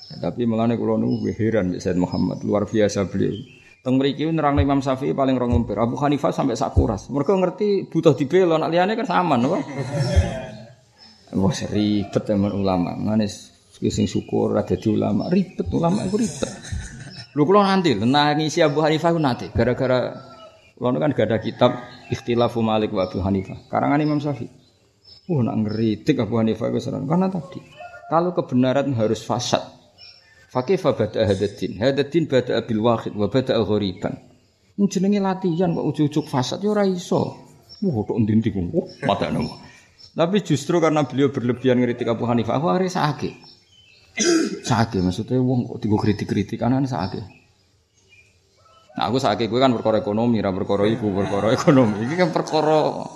Ya, 0.08 0.16
tapi 0.24 0.48
mengenai 0.48 0.80
kalau 0.80 0.96
nunggu 0.96 1.36
heran 1.36 1.76
Said 1.84 2.00
Muhammad 2.00 2.40
luar 2.48 2.64
biasa 2.64 3.12
beliau. 3.12 3.36
Teng 3.84 4.00
mriki 4.00 4.24
nerang 4.32 4.56
Imam 4.64 4.80
Syafi'i 4.80 5.12
paling 5.12 5.36
rong 5.36 5.52
empir. 5.60 5.76
Abu 5.76 6.00
Hanifah 6.00 6.32
sampai 6.32 6.56
sakuras. 6.56 7.12
Mereka 7.12 7.36
ngerti 7.36 7.92
butuh 7.92 8.16
dibela 8.16 8.56
nak 8.56 8.72
liyane 8.72 8.96
kan 8.96 9.04
sama 9.04 9.36
napa? 9.36 9.60
Wah 11.44 11.52
ribet 11.68 12.24
teman 12.24 12.56
ulama. 12.56 12.96
Manis 12.96 13.52
sing 13.84 14.08
syukur 14.08 14.56
ada 14.56 14.80
di 14.80 14.88
ulama. 14.88 15.28
Ribet 15.28 15.68
ulama 15.68 16.08
itu 16.08 16.16
ribet. 16.16 16.52
Lu 17.36 17.44
kalau 17.44 17.68
nanti 17.68 17.92
nangisi 18.00 18.64
Abu 18.64 18.80
Hanifah 18.80 19.12
nanti 19.20 19.52
gara-gara 19.52 20.16
kalau 20.80 21.00
kan 21.04 21.12
gak 21.12 21.28
ada 21.28 21.38
kitab 21.44 21.76
Ikhtilafu 22.08 22.64
Malik 22.64 22.96
wa 22.96 23.04
Abu 23.04 23.20
Hanifah. 23.20 23.68
Karangan 23.68 24.00
Imam 24.00 24.24
Syafi'i. 24.24 24.48
Uh 25.28 25.44
nak 25.44 25.60
ngeritik 25.60 26.24
Abu 26.24 26.40
Hanifah 26.40 26.72
itu 26.72 26.80
serang. 26.80 27.04
Karena 27.04 27.28
tadi 27.28 27.60
kalau 28.08 28.32
kebenaran 28.32 28.96
harus 28.96 29.28
fasad. 29.28 29.60
Fakih 30.54 30.78
bada 30.78 31.10
hadatin. 31.26 31.82
Hadatin 31.82 32.30
bada 32.30 32.62
abil 32.62 32.78
wahid 32.78 33.18
wa 33.18 33.26
bada 33.26 33.58
ghoriban. 33.66 34.14
Jenenge 34.78 35.18
latihan 35.18 35.74
kok 35.74 35.86
ujuk-ujuk 35.86 36.30
fasad 36.30 36.62
ya 36.62 36.78
ora 36.78 36.86
iso. 36.86 37.22
Wah, 37.82 38.06
kok 38.06 38.18
ndi-ndi 38.22 38.54
kok. 38.54 38.62
Oh, 38.70 38.86
mata 39.10 39.34
nama. 39.34 39.50
Tapi 40.14 40.46
justru 40.46 40.78
karena 40.78 41.10
beliau 41.10 41.34
berlebihan 41.34 41.82
ngeritik 41.82 42.06
Abu 42.06 42.30
Hanifah, 42.30 42.62
aku 42.62 42.68
hari 42.70 42.86
sakit. 42.86 43.34
Sakit 44.62 45.02
maksudnya 45.02 45.42
wong 45.42 45.74
kok 45.74 45.82
digo 45.82 45.98
kritik-kritik 45.98 46.62
anak 46.62 46.86
sakit. 46.86 47.26
Nah 48.94 49.10
aku 49.10 49.18
sakit 49.18 49.50
gue 49.50 49.58
kan 49.58 49.74
perkara 49.74 50.06
ekonomi, 50.06 50.38
ra 50.38 50.54
perkara 50.54 50.86
perkara 50.86 51.50
ekonomi. 51.50 52.06
Ini 52.06 52.14
kan 52.14 52.30
perkara 52.30 53.10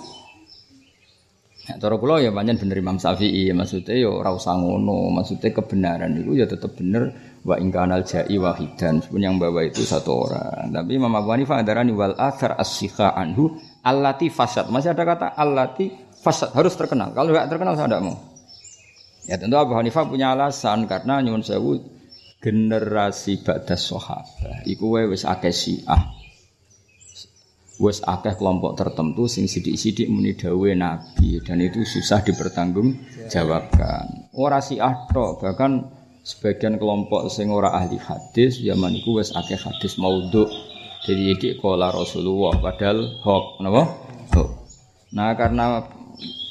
Ya, 1.68 1.76
cara 1.76 2.00
kula 2.00 2.24
ya 2.24 2.32
banyak 2.32 2.64
bener 2.64 2.80
Imam 2.80 2.96
Syafi'i, 2.96 3.52
maksudnya 3.52 3.92
ya 3.92 4.08
ora 4.08 4.32
usah 4.32 4.56
maksudnya 4.56 5.52
kebenaran 5.52 6.16
itu 6.16 6.32
ya 6.40 6.48
tetap 6.48 6.72
bener 6.72 7.12
wa 7.44 7.56
ingkanal 7.58 8.02
jai 8.02 8.34
wahidan, 8.38 9.02
pun 9.04 9.20
yang 9.22 9.38
bawa 9.38 9.66
itu 9.66 9.82
satu 9.82 10.26
orang. 10.26 10.70
Tapi 10.70 10.98
Imam 10.98 11.12
Abu 11.14 11.34
Hanifah 11.34 11.62
adarani 11.62 11.94
wal 11.94 12.14
athar 12.18 12.58
as 12.58 12.78
anhu 12.96 13.58
allati 13.82 14.30
fasad. 14.30 14.70
Masih 14.70 14.94
ada 14.94 15.04
kata 15.06 15.26
allati 15.34 15.90
fasad 16.18 16.54
harus 16.54 16.74
terkenal. 16.74 17.14
Kalau 17.14 17.30
tidak 17.30 17.46
terkenal 17.50 17.74
saya 17.78 17.86
tidak 17.90 18.02
mau. 18.04 18.16
Ya 19.28 19.36
tentu 19.36 19.56
Abu 19.60 19.76
Hanifah 19.76 20.08
punya 20.08 20.32
alasan 20.32 20.88
karena 20.88 21.20
nyuwun 21.20 21.44
sewu 21.44 21.78
generasi 22.38 23.42
badas 23.42 23.90
sahabat 23.90 24.62
iku 24.64 24.94
wis 24.94 25.26
akeh 25.26 25.50
Syiah 25.50 26.18
wes 27.78 28.02
akeh 28.02 28.34
kelompok 28.34 28.74
tertentu 28.74 29.30
sing 29.30 29.46
sidik-sidik 29.46 30.10
muni 30.10 30.34
dawe 30.34 30.70
nabi 30.74 31.38
dan 31.46 31.62
itu 31.62 31.86
susah 31.86 32.26
dipertanggung 32.26 32.98
jawabkan. 33.30 34.30
Ora 34.34 34.58
si 34.58 34.82
ahto 34.82 35.38
bahkan 35.38 35.86
sebagian 36.28 36.76
kelompok 36.76 37.32
sing 37.32 37.48
ora 37.48 37.72
ahli 37.72 37.96
hadis 37.96 38.60
zaman 38.60 38.92
iku 39.00 39.16
wes 39.16 39.32
akeh 39.32 39.56
hadis 39.56 39.96
maudhu. 39.96 40.44
Jadi 41.08 41.32
iki 41.32 41.48
kola 41.56 41.88
Rasulullah 41.88 42.60
padahal 42.60 43.24
hok 43.24 43.64
napa? 43.64 43.82
Hok. 44.36 44.48
Nah 45.16 45.32
karena 45.32 45.88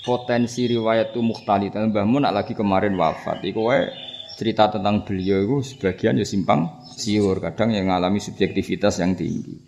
potensi 0.02 0.66
riwayat 0.66 1.14
itu 1.14 1.22
mukhtali 1.22 1.70
dan 1.70 1.94
Mbah 1.94 2.10
Mun 2.10 2.26
lagi 2.26 2.58
kemarin 2.58 2.98
wafat 2.98 3.46
iku 3.46 3.70
wae 3.70 3.86
cerita 4.34 4.74
tentang 4.74 5.06
beliau 5.06 5.46
itu 5.46 5.78
sebagian 5.78 6.18
ya 6.18 6.26
simpang 6.26 6.82
siur 6.98 7.38
kadang 7.38 7.74
yang 7.74 7.86
mengalami 7.86 8.18
subjektivitas 8.18 8.98
yang 8.98 9.14
tinggi. 9.14 9.62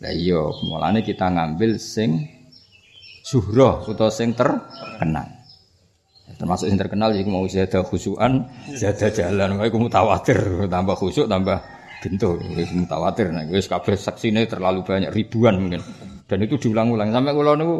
Lah 0.00 0.12
iya, 0.12 0.40
mulane 0.64 1.04
kita 1.04 1.28
ngambil 1.28 1.76
sing 1.76 2.32
suhroh 3.22 3.84
atau 3.84 4.08
sing 4.08 4.32
terkenal. 4.32 5.41
Termasuk 6.42 6.74
sing 6.74 6.74
terkenal 6.74 7.14
iki 7.14 7.30
mau 7.30 7.46
zada 7.46 7.86
khusyuan, 7.86 8.50
zada 8.74 9.14
jalan, 9.14 9.62
iku 9.62 9.78
mutawatir, 9.78 10.66
tambah 10.66 10.98
khusyuk 10.98 11.30
tambah 11.30 11.62
bintu, 12.02 12.34
wis 12.58 12.66
mutawatir. 12.74 13.30
Nah, 13.30 13.46
wis 13.46 13.70
kabeh 13.70 13.94
saksine 13.94 14.50
terlalu 14.50 14.82
banyak 14.82 15.14
ribuan 15.14 15.62
mungkin. 15.62 15.86
Dan 16.26 16.42
itu 16.42 16.58
diulang-ulang 16.58 17.14
sampai 17.14 17.30
kula 17.30 17.54
niku 17.54 17.76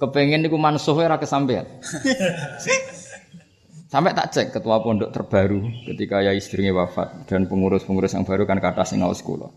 kepengen 0.00 0.48
niku 0.48 0.56
mansuh 0.56 0.96
ora 0.96 1.20
kesampaian. 1.20 1.68
Sampai 3.92 4.16
tak 4.16 4.32
cek 4.32 4.46
ketua 4.56 4.80
pondok 4.80 5.12
terbaru 5.12 5.68
ketika 5.92 6.24
ya 6.24 6.32
istrinya 6.32 6.72
wafat 6.72 7.28
dan 7.28 7.44
pengurus-pengurus 7.44 8.16
yang 8.16 8.24
baru 8.24 8.48
kan 8.48 8.64
kata 8.64 8.88
sing 8.88 9.04
ngawas 9.04 9.20
kula. 9.20 9.52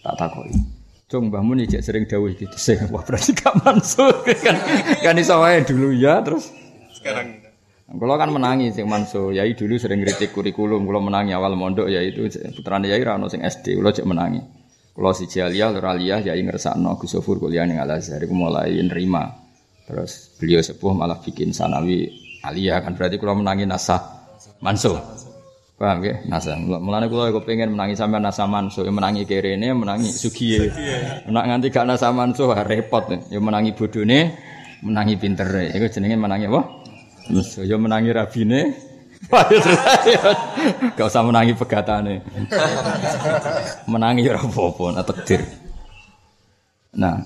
Tak 0.00 0.16
takoi. 0.16 0.48
Cung 1.06 1.28
Mbah 1.28 1.44
Mun 1.44 1.60
sering 1.68 2.08
dawuh 2.08 2.32
gitu. 2.32 2.56
Sing 2.56 2.88
wah 2.88 3.04
berarti 3.04 3.36
gak 3.36 3.52
mansur 3.62 4.16
kan. 4.44 4.56
Kan 5.04 5.20
iso 5.20 5.38
wae 5.38 5.60
dulu 5.60 5.92
ya 5.92 6.24
terus 6.24 6.50
sekarang 6.98 7.45
kalau 7.86 8.18
kan 8.18 8.34
menangi 8.34 8.74
sing 8.74 8.90
Mansur, 8.90 9.30
Yai 9.30 9.54
dulu 9.54 9.78
sering 9.78 10.02
kritik 10.02 10.34
kurikulum, 10.34 10.82
kalau 10.82 10.98
menangi 10.98 11.30
awal 11.30 11.54
mondok 11.54 11.86
ya 11.86 12.02
itu 12.02 12.26
putrane 12.50 12.90
Yai 12.90 12.98
rano 13.06 13.30
sing 13.30 13.46
SD, 13.46 13.78
kalau 13.78 13.94
cek 13.94 14.02
menangi. 14.02 14.42
Kalau 14.90 15.12
si 15.14 15.30
Jaliyah, 15.30 15.70
Lur 15.70 15.86
Aliyah, 15.94 16.26
Yai 16.26 16.42
ngersakno 16.42 16.98
Gus 16.98 17.14
Sofur 17.14 17.38
kuliah 17.38 17.62
ning 17.62 17.78
Al 17.78 17.94
Azhar, 17.94 18.18
mulai 18.26 18.74
nerima. 18.82 19.30
Terus 19.86 20.34
beliau 20.34 20.58
sepuh 20.58 20.90
malah 20.90 21.22
bikin 21.22 21.54
sanawi 21.54 22.10
Aliyah 22.42 22.82
kan 22.82 22.98
berarti 22.98 23.22
kalau 23.22 23.38
menangi 23.38 23.70
nasah 23.70 24.02
Mansur. 24.58 24.98
Paham 25.76 26.00
ya? 26.00 26.24
Nasa. 26.24 26.56
Mulane 26.56 27.04
kula 27.12 27.28
kok 27.36 27.44
pengen 27.44 27.76
menangi 27.76 27.92
sampean 28.00 28.24
nasa 28.24 28.48
manso, 28.48 28.80
ya 28.80 28.88
menangi 28.88 29.28
kerene, 29.28 29.76
menangi 29.76 30.08
sugiye. 30.08 30.72
Nek 31.28 31.44
nganti 31.52 31.68
gak 31.68 31.84
nasa 31.84 32.08
manso 32.16 32.48
repot. 32.48 33.12
Ya 33.28 33.36
menangi 33.44 33.76
bodone, 33.76 34.32
menangi 34.80 35.20
pintere. 35.20 35.76
Iku 35.76 35.92
jenenge 35.92 36.16
menangi 36.16 36.48
apa? 36.48 36.85
Terus 37.26 37.48
ya 37.62 37.76
menangi 37.76 38.10
rabine. 38.14 38.62
Gak 40.96 41.06
usah 41.08 41.24
menangi 41.24 41.56
pegatane. 41.58 42.22
menangi 43.90 44.22
ora 44.28 44.38
apa-apa, 44.44 45.02
takdir. 45.02 45.42
Nah, 46.96 47.24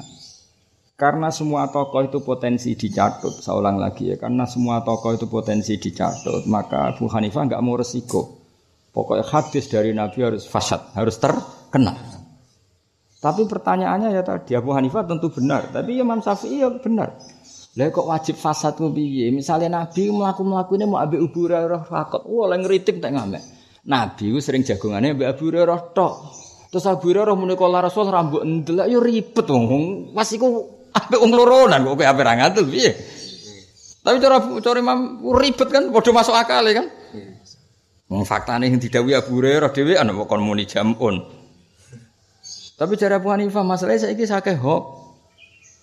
Karena 1.01 1.33
semua 1.33 1.65
tokoh 1.73 2.05
itu 2.05 2.21
potensi 2.21 2.77
dicatut, 2.77 3.41
saya 3.41 3.57
ulang 3.57 3.81
lagi 3.81 4.13
ya, 4.13 4.21
karena 4.21 4.45
semua 4.45 4.85
tokoh 4.85 5.17
itu 5.17 5.25
potensi 5.33 5.81
dicatut, 5.81 6.45
maka 6.45 6.93
Abu 6.93 7.09
Hanifah 7.09 7.49
nggak 7.49 7.63
mau 7.65 7.73
resiko. 7.73 8.37
Pokoknya 8.93 9.25
hadis 9.25 9.73
dari 9.73 9.97
Nabi 9.97 10.21
harus 10.21 10.45
fasad, 10.45 10.93
harus 10.93 11.17
terkenal. 11.17 11.97
Tapi 13.17 13.49
pertanyaannya 13.49 14.13
ya 14.13 14.21
tadi 14.21 14.53
Abu 14.53 14.77
Hanifah 14.77 15.09
tentu 15.09 15.33
benar, 15.33 15.73
tapi 15.73 15.97
Imam 15.97 16.21
Syafi'i 16.21 16.61
ya 16.61 16.69
benar. 16.69 17.17
Lah 17.79 17.87
kok 17.95 18.07
wajib 18.07 18.35
fasad 18.35 18.75
ku 18.75 18.91
piye? 18.91 19.31
Misale 19.31 19.71
Nabi 19.71 20.11
mlaku 20.11 20.75
ini 20.75 20.85
mau 20.91 20.99
ambek 20.99 21.23
Abu 21.23 21.47
Hurairah 21.47 21.87
fakot. 21.87 22.27
Wah, 22.27 22.51
lek 22.51 22.67
ngritik 22.67 22.99
tak 22.99 23.15
ngamek. 23.15 23.43
Nabi 23.87 24.35
ku 24.35 24.39
sering 24.43 24.67
jagongane 24.67 25.15
ambek 25.15 25.31
Abu 25.31 25.51
Hurairah 25.51 25.95
tok. 25.95 26.15
Terus 26.75 26.85
Abu 26.91 27.15
Hurairah 27.15 27.39
muni 27.39 27.55
kala 27.55 27.87
Rasul 27.87 28.11
rambut 28.11 28.43
ndelok 28.43 28.87
yo 28.91 28.99
ribet 28.99 29.47
wong. 29.47 30.11
Pas 30.11 30.27
iku 30.35 30.81
Ape 30.91 31.17
wong 31.23 31.31
loronan 31.31 31.87
kok 31.87 32.03
ape 32.03 32.23
ra 32.27 32.35
ngatul 32.35 32.67
piye? 32.67 32.91
Tapi 34.03 34.17
cara 34.19 34.43
cara 34.59 34.79
Imam 34.83 35.23
ribet 35.39 35.69
kan 35.71 35.87
padha 35.95 36.11
masuk 36.11 36.35
akal 36.35 36.67
ya 36.67 36.83
kan? 36.83 36.87
Wong 38.11 38.27
faktane 38.27 38.67
sing 38.67 38.83
didhawuhi 38.83 39.15
Abu 39.15 39.39
Hurairah 39.39 39.71
dhewe 39.71 39.95
ana 39.95 40.11
kok 40.11 40.27
kon 40.27 40.43
muni 40.43 40.67
jamun. 40.67 41.23
Tapi 42.75 42.99
cara 42.99 43.23
Abu 43.23 43.31
Hanifah 43.31 43.63
masalahnya 43.63 44.11
saiki 44.11 44.27
sakeh 44.27 44.59
hok. 44.59 44.83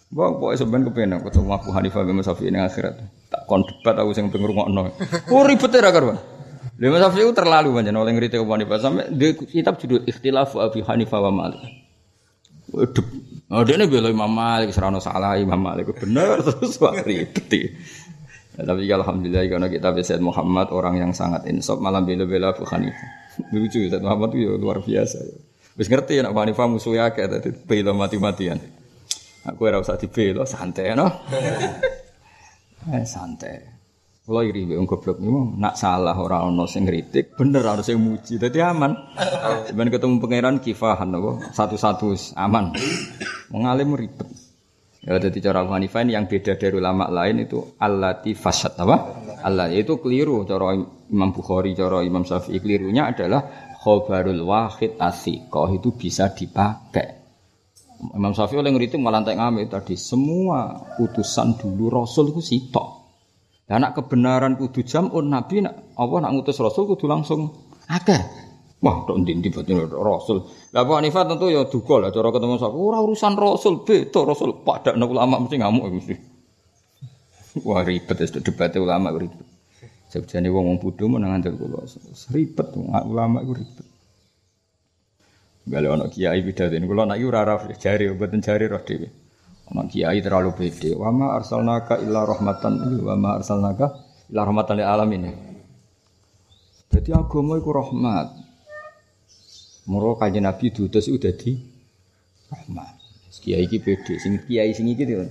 Wong 0.08 0.40
pokoke 0.40 0.56
sampean 0.56 0.88
kepenak 0.88 1.20
ketemu 1.28 1.52
Abu 1.52 1.70
Hanifah 1.76 2.02
bin 2.08 2.24
Syafi'i 2.24 2.48
ning 2.48 2.64
akhirat. 2.64 2.96
Tak 3.28 3.44
kon 3.44 3.68
debat 3.68 4.00
aku 4.00 4.16
sing 4.16 4.32
pengen 4.32 4.48
ngrungokno. 4.48 4.96
Oh 5.36 5.44
ribet 5.44 5.68
ya 5.68 5.92
karuan. 5.92 6.16
Lha 6.80 6.86
Imam 6.88 7.00
Syafi'i 7.04 7.28
terlalu 7.36 7.76
banyak 7.76 7.92
oleh 7.92 8.12
ngerite 8.16 8.40
Abu 8.40 8.56
Hanifah 8.56 8.80
sampai 8.80 9.12
di 9.12 9.36
kitab 9.36 9.76
judul 9.82 10.08
Ikhtilaf 10.08 10.56
Abu 10.56 10.80
Hanifah 10.86 11.20
wa 11.28 11.32
Malik. 11.34 11.60
Waduh, 12.72 13.08
Oh, 13.48 13.64
dia 13.64 13.80
ini 13.80 13.88
bela 13.88 14.12
Imam 14.12 14.28
Malik, 14.28 14.76
serano 14.76 15.00
salah 15.00 15.40
Imam 15.40 15.56
Malik 15.56 15.92
benar 15.96 16.40
terus 16.48 16.76
wah 16.84 16.96
ribet. 16.96 17.48
Ya, 17.52 18.62
tapi 18.64 18.88
alhamdulillah 18.92 19.44
karena 19.48 19.68
kita 19.72 19.92
bisa 19.96 20.20
Muhammad 20.20 20.72
orang 20.76 21.00
yang 21.00 21.12
sangat 21.16 21.48
insaf 21.52 21.80
malam 21.80 22.04
bela-bela 22.04 22.52
Abu 22.56 22.64
Hanifah. 22.64 23.08
Lucu 23.56 23.88
Said 23.92 24.04
Muhammad 24.04 24.36
itu 24.36 24.48
ya 24.48 24.52
luar 24.56 24.84
biasa. 24.84 25.20
Bisa 25.80 25.88
ngerti 25.92 26.20
ya 26.20 26.28
Abu 26.28 26.40
Hanifah 26.44 26.68
musuhnya 26.68 27.12
kayak 27.12 27.40
tadi 27.40 27.50
bela 27.56 27.92
mati-matian. 27.96 28.60
Aku 29.48 29.64
ora 29.64 29.80
usah 29.80 29.96
dibela, 29.96 30.44
santai 30.44 30.92
no. 30.92 31.08
eh 32.92 33.06
santai. 33.08 33.78
Kalau 34.28 34.44
iri 34.44 34.68
wong 34.68 34.84
goblok 34.84 35.24
niku 35.24 35.56
nak 35.56 35.80
salah 35.80 36.12
orang 36.20 36.52
ono 36.52 36.68
sing 36.68 36.84
ngritik, 36.84 37.40
bener 37.40 37.64
harus 37.64 37.88
sing 37.88 37.96
muji. 37.96 38.36
Dadi 38.36 38.60
aman. 38.60 38.92
Sampeyan 39.72 39.88
ketemu 39.88 40.20
pangeran 40.20 40.56
kifahan 40.60 41.16
apa? 41.16 41.56
Satu-satu 41.56 42.36
aman. 42.36 42.76
Mengalim 43.56 43.96
ribet. 43.96 44.28
Ya 45.00 45.16
dadi 45.16 45.40
cara 45.40 45.64
Abu 45.64 45.72
Hanifah 45.72 46.04
ini 46.04 46.20
yang 46.20 46.28
beda 46.28 46.60
dari 46.60 46.76
ulama 46.76 47.08
lain 47.08 47.48
itu 47.48 47.80
allati 47.80 48.36
fasad 48.36 48.76
apa? 48.76 49.24
Allah 49.48 49.72
itu 49.72 49.96
keliru 50.04 50.44
cara 50.44 50.76
Imam 51.08 51.32
Bukhari, 51.32 51.72
cara 51.72 52.04
Imam 52.04 52.28
Syafi'i 52.28 52.60
kelirunya 52.60 53.08
adalah 53.08 53.72
khobarul 53.80 54.44
wahid 54.44 55.00
asiqah 55.00 55.72
itu 55.72 55.96
bisa 55.96 56.36
dipakai. 56.36 57.17
Imam 57.98 58.34
Syafi'i 58.34 58.62
oleh 58.62 58.70
ngeritik 58.70 59.02
malah 59.02 59.26
tak 59.26 59.42
ngambil 59.42 59.66
tadi 59.70 59.98
semua 59.98 60.86
utusan 61.02 61.58
dulu 61.58 61.90
Rasul 61.90 62.30
itu 62.30 62.42
sitok. 62.46 62.88
Dan 63.68 63.84
nak 63.84 64.00
kebenaran 64.00 64.56
kudu 64.56 64.86
jamun 64.88 65.28
Nabi 65.28 65.66
nak 65.66 65.98
apa 65.98 66.16
nak 66.24 66.32
ngutus 66.32 66.62
Rasul 66.62 66.88
kudu 66.88 67.10
langsung 67.10 67.52
akeh. 67.90 68.22
Wah, 68.78 69.10
tok 69.10 69.26
ndi 69.26 69.50
betul 69.50 69.90
Rasul. 69.90 70.46
Lah 70.70 70.86
Abu 70.86 70.94
Hanifah 70.94 71.26
tentu 71.26 71.50
ya 71.50 71.66
duga 71.66 71.98
lah 71.98 72.14
cara 72.14 72.30
ketemu 72.30 72.62
sapa 72.62 72.78
ora 72.78 73.02
urusan 73.02 73.34
Rasul 73.34 73.82
beda 73.82 74.22
Rasul 74.22 74.62
padakno 74.62 75.10
ulama 75.10 75.42
mesti 75.42 75.58
ngamuk 75.58 75.86
mesti. 75.90 76.16
Wah 77.66 77.82
ribet 77.82 78.22
itu 78.22 78.40
debat 78.46 78.70
ulama 78.78 79.10
ribet. 79.18 79.48
Sebjane 80.14 80.48
wong 80.54 80.64
wong 80.70 80.78
bodho 80.78 81.10
menang 81.10 81.42
ngandel 81.42 81.58
kula. 81.58 81.84
Ribet 82.30 82.68
ulama 82.78 83.42
iku 83.42 83.54
ribet. 83.58 83.86
Gale 85.68 85.88
ana 85.92 86.08
kiai 86.08 86.40
pidato 86.48 86.80
kula 86.80 87.04
nak 87.04 87.20
ora 87.20 87.44
ora 87.44 87.56
jari 87.76 88.08
mboten 88.08 88.40
jari 88.40 88.72
roh 88.72 88.80
dhewe. 88.88 89.08
Ana 89.68 89.84
kiai 89.84 90.24
terlalu 90.24 90.56
pede. 90.56 90.96
Wa 90.96 91.12
ma 91.12 91.36
arsalnaka 91.36 92.00
illa 92.00 92.24
rahmatan 92.24 93.04
wa 93.04 93.16
ma 93.20 93.30
arsalnaka 93.36 93.86
illa 94.32 94.42
rahmatan 94.48 94.80
lil 94.80 94.88
alamin. 94.88 95.24
Jadi 96.88 97.12
agama 97.12 97.60
iku 97.60 97.76
rahmat. 97.76 98.28
Moro 99.92 100.16
kanjeng 100.16 100.48
Nabi 100.48 100.72
diutus 100.72 101.12
udah 101.12 101.36
di 101.36 101.60
rahmat. 102.48 102.96
Kiai 103.44 103.64
iki 103.64 103.80
pede, 103.80 104.20
sing 104.20 104.44
kiai 104.44 104.72
sing 104.72 104.88
iki 104.88 105.04
to. 105.04 105.24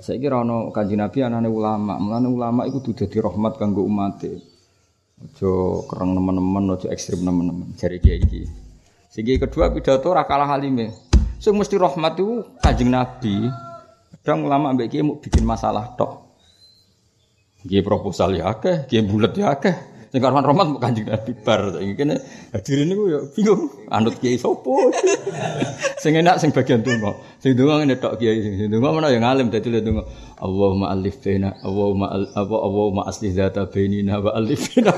Saiki 0.00 0.24
ora 0.28 0.40
ana 0.40 0.72
kanjeng 0.72 1.04
Nabi 1.04 1.20
anane 1.20 1.52
ulama. 1.52 2.00
Mulane 2.00 2.28
ulama 2.32 2.64
iku 2.64 2.80
kudu 2.80 3.04
dadi 3.04 3.20
rahmat 3.20 3.60
kanggo 3.60 3.84
umat. 3.84 4.24
Aja 5.16 5.52
kereng 5.88 6.12
nemen-nemen, 6.12 6.76
aja 6.76 6.92
ekstrim 6.92 7.24
nemen-nemen. 7.24 7.76
Jare 7.76 7.96
kiai 8.00 8.20
iki. 8.20 8.65
Sing 9.16 9.24
kedua 9.24 9.72
pidato 9.72 10.12
ora 10.12 10.28
kalah 10.28 10.44
halime. 10.44 10.92
Sing 11.40 11.56
mesti 11.56 11.80
rahmat 11.80 12.20
itu 12.20 12.44
kanjeng 12.60 12.92
Nabi. 12.92 13.48
Kadang 14.20 14.44
ulama 14.44 14.76
mbek 14.76 14.92
mau 15.00 15.16
bikin 15.16 15.40
masalah 15.40 15.96
tok. 15.96 16.36
Kiai 17.64 17.80
proposal 17.80 18.36
ya 18.36 18.52
akeh, 18.52 18.84
kiai 18.84 19.08
bulat 19.08 19.32
ya 19.32 19.56
akeh. 19.56 19.72
Sing 20.12 20.22
karuan 20.22 20.46
rahmat 20.46 20.66
mau 20.70 20.78
kanjeng 20.78 21.10
Nabi 21.10 21.32
bar. 21.42 21.74
Saiki 21.74 21.94
kene 21.98 22.14
hadirin 22.54 22.86
niku 22.86 23.04
ya 23.10 23.20
bingung. 23.34 23.68
Anut 23.90 24.14
kiai 24.22 24.38
sopo? 24.38 24.90
sing 26.02 26.14
enak 26.14 26.38
sing 26.38 26.54
bagian 26.54 26.86
donga. 26.86 27.18
Sing 27.42 27.58
donga 27.58 27.82
ngene 27.82 27.98
tok 27.98 28.22
kiai 28.22 28.38
sing 28.38 28.70
donga 28.70 28.94
mana 28.94 29.10
yang 29.10 29.26
alim 29.26 29.50
dadi 29.50 29.68
le 29.70 29.82
donga. 29.82 30.06
Allahumma 30.36 30.92
alif 30.92 31.24
baina 31.24 31.56
Allahumma 31.64 32.12
apa 32.12 32.56
Allahumma 32.60 33.08
aslih 33.08 33.32
zata 33.32 33.64
bainina 33.72 34.20
wa 34.20 34.36
alif 34.36 34.68
baina 34.68 34.92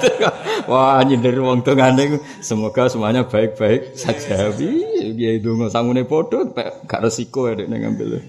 Wah 0.70 1.00
nyindir 1.00 1.40
wong 1.40 1.64
dongane 1.64 2.20
semoga 2.44 2.86
semuanya 2.92 3.24
baik-baik 3.24 3.96
saja. 3.96 4.52
Kiai 4.52 5.40
donga 5.40 5.72
sangune 5.72 6.04
padha 6.04 6.44
gak 6.84 7.00
resiko 7.02 7.48
ya 7.48 7.56
nek 7.66 7.78
ngambil. 7.82 8.20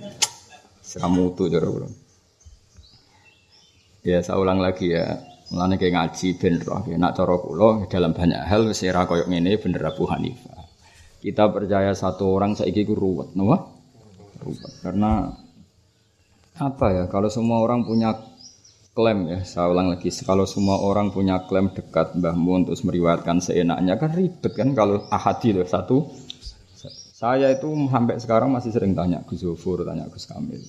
Seramutu 0.81 1.51
kula. 1.51 1.91
Ya 4.07 4.23
saya 4.23 4.39
ulang 4.39 4.63
lagi 4.63 4.95
ya. 4.95 5.19
Mulane 5.47 5.79
kayak 5.79 5.93
ngaji 5.95 6.27
ben 6.35 6.59
roh 6.59 6.83
ya 6.83 6.99
nak 6.99 7.15
cara 7.15 7.35
kula 7.39 7.87
dalam 7.87 8.11
banyak 8.11 8.43
hal 8.43 8.67
wis 8.67 8.83
ora 8.83 9.07
koyo 9.07 9.23
ngene 9.31 9.55
bener 9.55 9.79
Abu 9.87 10.03
Hanifah. 10.03 10.67
Kita 11.23 11.47
percaya 11.49 11.95
satu 11.95 12.27
orang 12.29 12.53
saiki 12.53 12.83
ku 12.83 12.93
ruwet, 12.93 13.31
napa? 13.33 13.71
Ruwet. 14.43 14.73
Karena 14.83 15.31
apa 16.59 16.87
ya? 16.93 17.03
Kalau 17.07 17.31
semua 17.31 17.63
orang 17.63 17.87
punya 17.87 18.11
klaim 18.91 19.25
ya, 19.29 19.39
saya 19.47 19.71
ulang 19.71 19.93
lagi, 19.93 20.11
kalau 20.25 20.45
semua 20.45 20.77
orang 20.83 21.09
punya 21.15 21.41
klaim 21.47 21.71
dekat 21.73 22.17
Mbah 22.17 22.35
Mun 22.37 22.67
terus 22.69 22.85
meriwayatkan 22.85 23.41
seenaknya 23.41 23.97
kan 23.97 24.13
ribet 24.13 24.53
kan 24.53 24.75
kalau 24.75 25.07
ahadi 25.09 25.55
loh 25.55 25.65
satu. 25.65 26.05
Saya 27.17 27.49
itu 27.49 27.65
sampai 27.89 28.21
sekarang 28.21 28.53
masih 28.53 28.69
sering 28.69 28.93
tanya 28.93 29.25
Gus 29.25 29.41
Zofur, 29.41 29.81
tanya 29.81 30.05
Gus 30.05 30.29
Kamil 30.29 30.61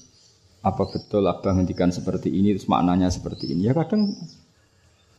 apa 0.59 0.91
betul 0.91 1.23
abah 1.23 1.55
ngendikan 1.55 1.95
seperti 1.95 2.35
ini 2.35 2.51
terus 2.55 2.67
maknanya 2.67 3.09
seperti 3.15 3.55
ini 3.55 3.71
ya 3.71 3.73
kadang 3.79 4.11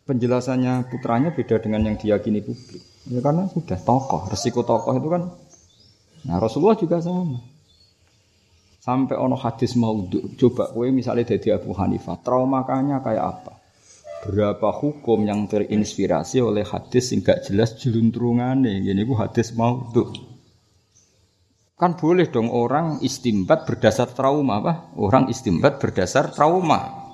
penjelasannya 0.09 0.89
putranya 0.89 1.29
beda 1.29 1.61
dengan 1.61 1.85
yang 1.85 1.95
diyakini 2.01 2.41
publik. 2.41 2.81
Ya 3.13 3.21
karena 3.21 3.45
sudah 3.53 3.77
tokoh 3.77 4.25
resiko 4.25 4.65
tokoh 4.65 4.97
itu 4.97 5.09
kan 5.13 5.29
nah 6.25 6.41
Rasulullah 6.41 6.73
juga 6.73 6.97
sama. 6.97 7.37
Sampai 8.81 9.21
ono 9.21 9.37
hadis 9.37 9.77
maudhu 9.77 10.33
coba 10.33 10.73
kowe 10.73 10.89
misalnya 10.89 11.37
dari 11.37 11.53
Abu 11.53 11.77
Hanifah 11.77 12.17
traumakanya 12.25 13.05
kayak 13.05 13.25
apa? 13.37 13.53
Berapa 14.19 14.75
hukum 14.75 15.23
yang 15.23 15.47
terinspirasi 15.47 16.43
oleh 16.43 16.67
hadis 16.67 17.15
yang 17.15 17.23
gak 17.23 17.47
jelas 17.47 17.79
jeluntrungannya 17.79 18.83
ini 18.83 19.03
ku 19.07 19.15
hadis 19.15 19.55
maudhu. 19.55 20.11
Kan 21.79 21.95
boleh 21.95 22.27
dong 22.27 22.51
orang 22.51 22.99
istimbat 22.99 23.63
berdasar 23.63 24.11
trauma 24.11 24.59
apa? 24.59 24.91
Orang 24.99 25.31
istimbat 25.31 25.79
berdasar 25.79 26.35
trauma. 26.35 27.08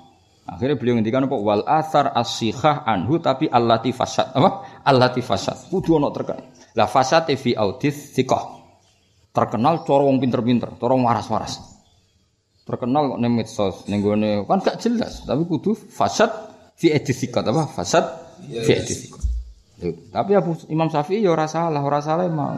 Akhirnya 0.45 0.77
beliau 0.77 1.01
ngendikan 1.01 1.25
apa? 1.25 1.38
Wal 1.41 1.65
athar 1.65 2.13
asyihah 2.13 2.86
anhu 2.86 3.17
tapi 3.17 3.49
allati 3.49 3.89
fasad 3.89 4.29
apa? 4.29 4.81
Allati 4.86 5.25
fasad. 5.25 5.73
Kudu 5.73 5.97
ono 5.97 6.13
terkenal. 6.13 6.53
Lah 6.77 6.86
fasad 6.86 7.25
fi 7.34 7.58
audis 7.58 8.13
sikoh. 8.13 8.62
Terkenal 9.34 9.84
corong 9.84 10.21
pinter-pinter, 10.21 10.77
corong 10.77 11.03
waras-waras. 11.03 11.60
Terkenal 12.65 13.13
kok 13.13 13.19
ning 13.19 13.34
medsos, 13.36 13.75
ning 13.86 14.01
kan 14.47 14.58
gak 14.63 14.81
jelas, 14.81 15.21
tapi 15.27 15.45
kudu 15.45 15.75
fasad 15.75 16.29
fi 16.73 16.93
edis 16.93 17.19
apa? 17.29 17.69
Fasad 17.69 18.05
fi 18.41 18.71
edis 18.73 19.12
Tapi 20.10 20.31
Abu 20.34 20.55
Imam 20.71 20.88
Syafi'i 20.88 21.21
ya 21.21 21.36
ora 21.36 21.51
salah, 21.51 21.84
ora 21.84 21.99
salah 21.99 22.25
mau. 22.31 22.55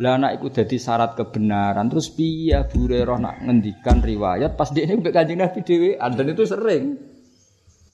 Lah 0.00 0.16
anak 0.16 0.40
iku 0.40 0.48
dadi 0.48 0.80
syarat 0.80 1.12
kebenaran. 1.12 1.92
Terus 1.92 2.08
piye 2.08 2.56
Abu 2.56 2.88
Hurairah 2.88 3.20
nak 3.20 3.36
ngendikan 3.44 4.00
riwayat 4.00 4.56
pas 4.56 4.72
dia 4.72 4.88
ini 4.88 5.04
Kanjeng 5.04 5.44
Nabi 5.44 5.60
dhewe, 5.60 6.00
dan 6.00 6.24
itu 6.24 6.48
sering. 6.48 6.96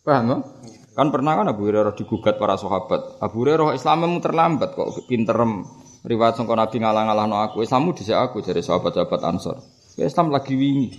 Paham 0.07 0.47
Kan 0.95 1.11
pernah 1.11 1.35
kan 1.35 1.51
Abu 1.51 1.67
Hurairah 1.67 1.99
digugat 1.99 2.39
para 2.39 2.55
sahabat. 2.55 3.19
Abu 3.19 3.43
Hurairah 3.43 3.75
Islammu 3.75 4.23
terlambat 4.23 4.79
kok 4.79 4.95
pinterem 5.11 5.67
riwayat 6.07 6.39
sangka 6.39 6.55
Nabi 6.55 6.79
ngalah-ngalahno 6.79 7.37
aku. 7.43 7.67
Islammu 7.67 7.93
dhisik 7.99 8.15
aku 8.15 8.39
dari 8.41 8.63
sahabat-sahabat 8.63 9.21
Ansor. 9.27 9.59
Islam 9.99 10.31
lagi 10.31 10.55
wingi. 10.55 10.95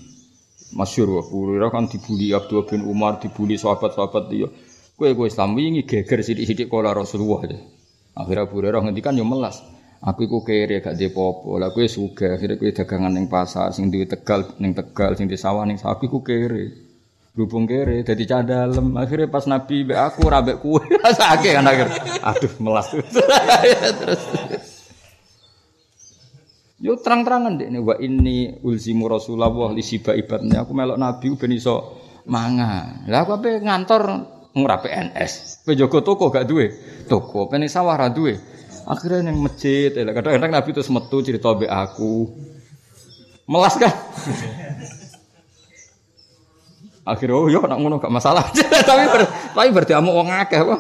Masyur 0.76 1.08
wah, 1.08 1.24
Hurairah 1.24 1.72
kan 1.72 1.88
dibully 1.88 2.36
Abdullah 2.36 2.68
bin 2.68 2.84
Umar, 2.84 3.24
dibully 3.24 3.56
sahabat-sahabat 3.56 4.28
dia. 4.28 4.52
Kue 5.00 5.16
kue 5.16 5.32
Islam 5.32 5.56
wingi 5.56 5.88
geger 5.88 6.20
sidik-sidik 6.20 6.68
kola 6.68 6.92
Rasulullah. 6.92 7.48
Akhirnya 8.12 8.44
Abu 8.44 8.60
Hurairah 8.60 8.84
ngendikan 8.84 9.16
yo 9.16 9.24
melas. 9.24 9.77
Aku 9.98 10.30
iku 10.30 10.46
kere 10.46 10.78
gak 10.84 10.94
di 10.94 11.10
popo. 11.10 11.58
Lah 11.58 11.74
kue 11.74 11.90
suga, 11.90 12.38
akhirnya 12.38 12.62
kue 12.62 12.70
dagangan 12.70 13.10
ning 13.10 13.26
pasar, 13.26 13.74
sing 13.74 13.90
di 13.90 14.06
Tegal 14.06 14.58
ning 14.62 14.78
Tegal, 14.78 15.18
sing 15.18 15.26
di 15.26 15.34
sawah 15.34 15.66
ning 15.66 15.82
sawah. 15.82 15.98
Aku 15.98 16.06
iku 16.06 16.20
kere. 16.22 16.86
Berhubung 17.34 17.66
kere, 17.66 18.06
jadi 18.06 18.24
cadalem. 18.26 18.98
Akhirnya 18.98 19.30
pas 19.30 19.46
Nabi 19.50 19.86
be 19.86 19.94
aku 19.98 20.26
rabek 20.26 20.62
kue, 20.62 20.82
sakit 21.22 21.52
kan 21.58 21.66
akhir. 21.66 21.88
Aduh 22.22 22.54
melas. 22.62 22.94
Terus. 24.02 24.78
Yo 26.78 26.94
terang-terangan 27.02 27.58
deh 27.58 27.74
nih 27.74 27.82
wa 27.82 27.98
ini 27.98 28.62
ulzimu 28.62 29.10
Rasulullah 29.10 29.50
li 29.74 29.82
siba 29.82 30.14
ibadnya 30.14 30.62
aku 30.62 30.78
melok 30.78 31.02
Nabi 31.02 31.34
ben 31.34 31.50
iso 31.58 31.98
mangan. 32.30 33.10
Lah 33.10 33.26
aku 33.26 33.42
ape 33.42 33.66
ngantor 33.66 34.02
ngura 34.54 34.78
PNS. 34.86 35.66
Kowe 35.66 35.74
jaga 35.74 36.00
toko 36.06 36.30
gak 36.30 36.46
duwe? 36.46 36.70
Toko 37.10 37.50
ben 37.50 37.66
sawah 37.66 37.98
ra 37.98 38.14
duwe. 38.14 38.57
Akhirnya 38.88 39.28
yang 39.28 39.44
masjid, 39.44 39.92
ya 39.92 40.08
kadang-kadang 40.16 40.48
Nabi 40.48 40.72
itu 40.72 40.80
metu 40.88 41.20
cerita 41.20 41.52
be 41.52 41.68
aku. 41.68 42.32
Melas 43.44 43.76
kan? 43.76 43.92
Akhirnya 47.12 47.36
oh 47.36 47.52
yo 47.52 47.60
nak 47.68 47.80
ngono 47.84 48.00
gak 48.00 48.12
masalah. 48.12 48.48
tapi 48.88 49.04
ber, 49.12 49.28
tapi 49.28 49.68
berarti 49.76 49.94
amuk 49.96 50.16
wong 50.16 50.32
akeh 50.32 50.60
apa? 50.64 50.76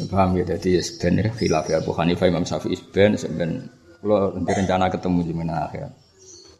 Paham 0.00 0.32
ya, 0.40 0.56
jadi 0.56 0.80
sebenarnya 0.80 1.36
khilaf 1.36 1.68
ya 1.68 1.84
Abu 1.84 1.92
Hanifah 1.92 2.24
Imam 2.24 2.48
Syafi'i 2.48 2.80
ben 2.88 3.20
sebenarnya 3.20 3.68
kalau 4.00 4.32
rencana 4.32 4.88
ketemu 4.88 5.20
di 5.28 5.34
mana 5.36 5.68
akhir. 5.68 5.92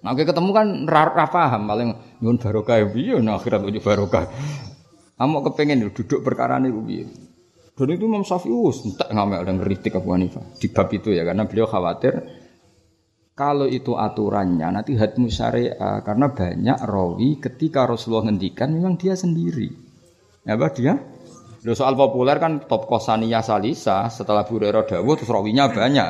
Nah, 0.04 0.12
oke 0.12 0.28
ketemu 0.28 0.50
kan 0.52 0.68
ra, 0.85 1.24
paham 1.24 1.64
paling 1.64 1.88
nyun 2.20 2.37
barokah 2.37 2.85
ya 2.85 3.16
nah 3.20 3.40
akhirat 3.40 3.64
ujuk 3.64 3.80
barokah. 3.80 4.28
Kamu 5.16 5.40
kepengen 5.48 5.88
duduk 5.88 6.20
perkara 6.20 6.61
ini 6.61 6.68
piye. 6.68 7.29
Dan 7.76 7.96
itu 7.96 8.04
Imam 8.04 8.24
Syafi'i 8.26 8.52
us 8.52 8.85
entek 8.85 9.09
ngamel 9.09 9.40
dan 9.46 9.56
kritik 9.56 9.96
Abu 9.96 10.12
Hanifah 10.12 10.44
di 10.61 10.68
bab 10.68 10.88
itu 10.92 11.16
ya 11.16 11.24
karena 11.24 11.48
beliau 11.48 11.64
khawatir 11.64 12.12
kalau 13.33 13.64
itu 13.64 13.96
aturannya 13.96 14.68
nanti 14.68 15.00
hadmu 15.00 15.33
syariah 15.33 16.04
karena 16.04 16.28
banyak 16.28 16.78
rawi 16.85 17.40
ketika 17.40 17.88
Rasulullah 17.88 18.28
ngendikan 18.28 18.68
memang 18.68 19.00
dia 19.00 19.16
sendiri. 19.16 19.72
Ya, 20.44 20.61
apa 20.61 20.68
dia? 20.76 21.00
Lho 21.64 21.72
soal 21.72 21.96
populer 21.96 22.37
kan 22.37 22.68
top 22.68 22.85
kosania 22.85 23.40
salisa 23.40 24.12
setelah 24.12 24.44
Abu 24.44 24.61
Hurairah 24.61 24.85
dawuh 24.85 25.16
terus 25.16 25.33
rawinya 25.33 25.72
banyak. 25.72 26.09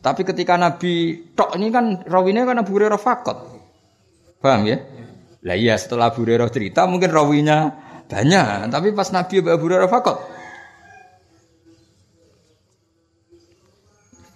Tapi 0.00 0.24
ketika 0.24 0.56
Nabi 0.56 1.28
tok 1.36 1.60
ini 1.60 1.68
kan 1.68 2.08
rawinya 2.08 2.48
kan 2.48 2.64
Abu 2.64 2.72
Hurairah 2.76 3.00
fakot. 3.00 3.38
Paham 4.40 4.64
ya? 4.64 4.80
Lah 5.44 5.56
iya 5.56 5.76
setelah 5.76 6.08
Abu 6.08 6.24
Hurairah 6.24 6.48
cerita 6.48 6.88
mungkin 6.88 7.12
rawinya 7.12 7.68
banyak, 8.08 8.68
tapi 8.68 8.92
pas 8.96 9.08
Nabi 9.12 9.44
Abu 9.44 9.64
Hurairah 9.64 9.88
fakot. 9.92 10.16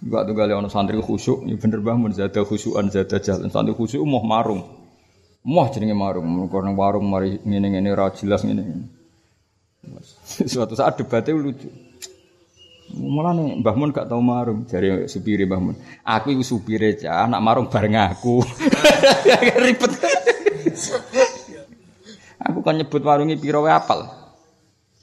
Enggak 0.07 0.23
tuh 0.23 0.35
kali 0.39 0.55
ono 0.55 0.71
santri 0.71 0.95
khusyuk, 1.03 1.43
ini 1.43 1.59
bener 1.59 1.83
banget 1.83 2.15
zada 2.15 2.47
khusyukan 2.47 2.87
zada 2.87 3.19
jalan. 3.19 3.51
Santri 3.51 3.75
khusyuk 3.75 3.99
mau 4.07 4.23
marung. 4.23 4.63
Mau 5.43 5.67
jenenge 5.67 5.91
marung, 5.91 6.47
karena 6.47 6.71
warung 6.71 7.11
mari 7.11 7.43
ngene-ngene 7.43 7.91
ra 7.91 8.07
jelas 8.15 8.47
ngene. 8.47 8.87
Suatu 10.51 10.79
saat 10.79 10.95
debatnya 10.95 11.35
lucu. 11.35 11.67
Malah 12.95 13.35
nih 13.35 13.59
Mbah 13.59 13.75
Mun 13.75 13.91
gak 13.91 14.07
tau 14.07 14.23
marung 14.23 14.63
dari 14.63 15.11
supire 15.11 15.43
Mbah 15.43 15.59
Mun. 15.59 15.75
Aku 16.07 16.31
itu 16.31 16.55
supire 16.55 16.95
cah, 16.95 17.27
anak 17.27 17.43
marung 17.43 17.67
bareng 17.67 17.99
aku. 17.99 18.39
Ribet. 19.67 19.91
aku 22.39 22.63
kan 22.63 22.79
nyebut 22.79 23.03
warungi 23.03 23.35
piro 23.35 23.67
apal. 23.67 24.07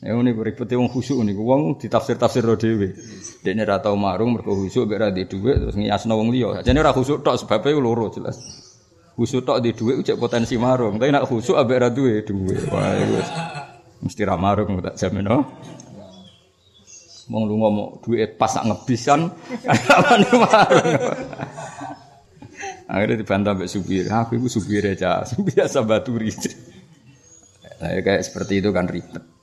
Ya 0.05 0.13
ini 0.13 0.37
ribet 0.37 0.69
wong 0.69 0.93
khusuk 0.93 1.25
niku 1.25 1.49
wong 1.49 1.81
ditafsir-tafsir 1.81 2.45
ro 2.45 2.61
dhewe. 2.61 2.93
Dekne 3.41 3.65
ora 3.65 3.81
tau 3.81 3.97
marung 3.97 4.37
mergo 4.37 4.53
khusuk 4.53 4.85
mek 4.85 5.01
ora 5.01 5.09
di 5.09 5.25
dhuwit 5.25 5.57
terus 5.65 5.77
ngiasno 5.81 6.13
wong 6.13 6.29
liya. 6.29 6.61
Jane 6.61 6.77
ora 6.85 6.93
khusuk 6.93 7.25
tok 7.25 7.41
sebabe 7.41 7.73
loro 7.73 8.13
jelas. 8.13 8.37
Khusuk 9.17 9.49
tok 9.49 9.65
di 9.65 9.73
dhuwit 9.73 10.05
cek 10.05 10.21
potensi 10.21 10.61
marung, 10.61 11.01
tapi 11.01 11.09
nek 11.09 11.25
khusuk 11.25 11.57
ambek 11.57 11.77
ora 11.81 11.89
duwe 11.89 12.21
dhuwit. 12.21 12.69
Wah, 12.69 12.93
wis. 13.01 13.29
Mesti 14.05 14.23
ramarung 14.29 14.85
tak 14.85 15.01
jamin 15.01 15.25
oh. 15.33 15.45
Mau 17.33 17.49
lu 17.49 17.57
ngomong 17.57 18.05
duit 18.05 18.37
pas 18.37 18.53
nak 18.61 18.69
ngebisan, 18.69 19.33
apa 19.73 20.21
marung. 20.37 21.01
Akhirnya 22.85 23.17
dibantah 23.25 23.57
mbak 23.57 23.73
supir. 23.73 24.05
Aku 24.13 24.37
itu 24.37 24.53
supir 24.61 24.85
aja, 24.85 25.25
biasa 25.25 25.81
baturi. 25.81 26.29
Nah, 27.81 27.89
kayak 28.05 28.21
seperti 28.21 28.61
itu 28.61 28.69
kan 28.69 28.85
ribet. 28.85 29.34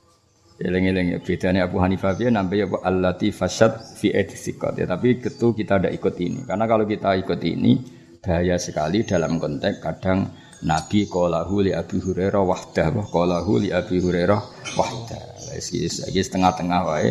Eleng-eleng 0.62 1.06
ya 1.12 1.18
bedanya 1.18 1.66
Abu 1.66 1.82
Hanifah 1.82 2.14
dia 2.14 2.30
nambah 2.30 2.56
ya 2.56 2.66
allati 2.86 3.34
fasad 3.34 3.98
fi 3.98 4.14
edsikot 4.14 4.78
ya 4.78 4.86
tapi 4.86 5.18
ketu 5.18 5.50
kita 5.50 5.82
ada 5.82 5.90
ikut 5.90 6.14
ini 6.22 6.46
karena 6.46 6.70
kalau 6.70 6.86
kita 6.86 7.18
ikut 7.18 7.40
ini 7.42 7.82
bahaya 8.22 8.54
sekali 8.62 9.02
dalam 9.02 9.42
konteks 9.42 9.82
kadang 9.82 10.30
Nabi 10.62 11.10
qalahu 11.10 11.66
li 11.66 11.74
Abi 11.74 11.98
Hurairah 11.98 12.38
wahdah 12.38 12.94
wa 12.94 13.02
qalahu 13.02 13.66
li 13.66 13.74
Abi 13.74 13.98
Hurairah 13.98 14.40
wahdah. 14.78 15.22
Iki 15.58 16.22
setengah-tengah 16.22 16.80
wae. 16.86 17.10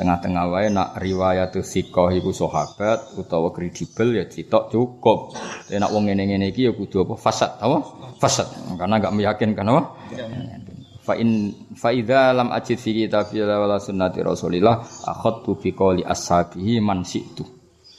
Tengah-tengah 0.00 0.44
wae 0.48 0.72
nak 0.72 0.96
riwayat 0.96 1.52
thiqah 1.52 2.08
iku 2.16 2.32
sahabat 2.32 3.18
utawa 3.20 3.52
kredibel 3.52 4.16
ya 4.16 4.24
ditok 4.24 4.72
cukup. 4.72 5.36
Nek 5.68 5.78
nak 5.84 5.90
wong 5.92 6.08
ngene-ngene 6.08 6.48
iki 6.48 6.64
ya 6.64 6.72
kudu 6.72 7.04
apa 7.04 7.14
fasad 7.20 7.60
apa? 7.60 7.78
Fasad. 8.16 8.48
Karena 8.80 8.96
enggak 8.96 9.12
meyakinkan 9.12 9.68
apa? 9.68 9.82
Fa 11.08 11.16
in 11.16 11.56
fa 11.72 11.88
idza 11.88 12.36
lam 12.36 12.52
ajid 12.52 12.76
fi 12.76 12.92
kitabillah 12.92 13.56
wala 13.64 13.80
sunnati 13.80 14.20
Rasulillah 14.20 14.84
akhadtu 15.08 15.56
bi 15.56 15.72
qawli 15.72 16.04
ashabihi 16.04 16.84
man 16.84 17.00
syi'tu. 17.00 17.56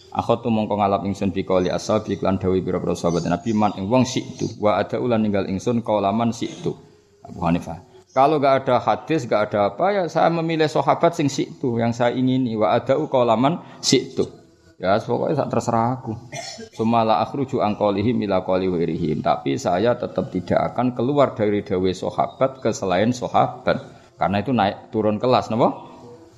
Akhatu 0.09 0.49
mongko 0.49 0.77
ngalap 0.77 1.05
ingsun 1.05 1.29
bi 1.29 1.45
qali 1.45 1.69
ashabi 1.69 2.17
iklan 2.17 2.41
dawi 2.41 2.65
pira-pira 2.65 2.97
sahabat 2.97 3.29
Nabi 3.29 3.53
man 3.53 3.77
ing 3.77 3.85
wong 3.85 4.09
situ 4.09 4.57
wa 4.57 4.81
ada 4.81 4.97
ulan 4.97 5.21
ninggal 5.21 5.45
ingsun 5.45 5.85
kaulaman 5.85 6.33
situ 6.33 6.73
Abu 7.21 7.45
Hanifah. 7.45 7.85
Kalau 8.09 8.41
gak 8.41 8.65
ada 8.65 8.81
hadis, 8.81 9.29
gak 9.29 9.53
ada 9.53 9.69
apa 9.69 9.85
ya 9.93 10.03
saya 10.09 10.33
memilih 10.33 10.65
sahabat 10.65 11.13
sing 11.13 11.29
situ 11.29 11.77
yang 11.77 11.93
saya 11.93 12.17
ingini 12.17 12.57
wa 12.57 12.73
ada 12.73 12.97
kaulaman 13.05 13.61
situ. 13.85 14.25
Ya 14.79 14.95
pokoknya 14.95 15.43
tak 15.43 15.51
terserah 15.51 15.99
aku. 15.99 16.15
Sumala 16.71 17.19
akhruju 17.19 17.59
angkolihim 17.59 18.15
ila 18.23 18.39
wirihim. 18.47 19.19
Tapi 19.19 19.59
saya 19.59 19.99
tetap 19.99 20.31
tidak 20.31 20.71
akan 20.71 20.95
keluar 20.95 21.35
dari 21.35 21.67
dawe 21.67 21.91
sahabat 21.91 22.63
ke 22.63 22.71
selain 22.71 23.11
sahabat. 23.11 23.83
Karena 24.15 24.39
itu 24.39 24.55
naik 24.55 24.87
turun 24.87 25.19
kelas, 25.19 25.51
napa? 25.51 25.75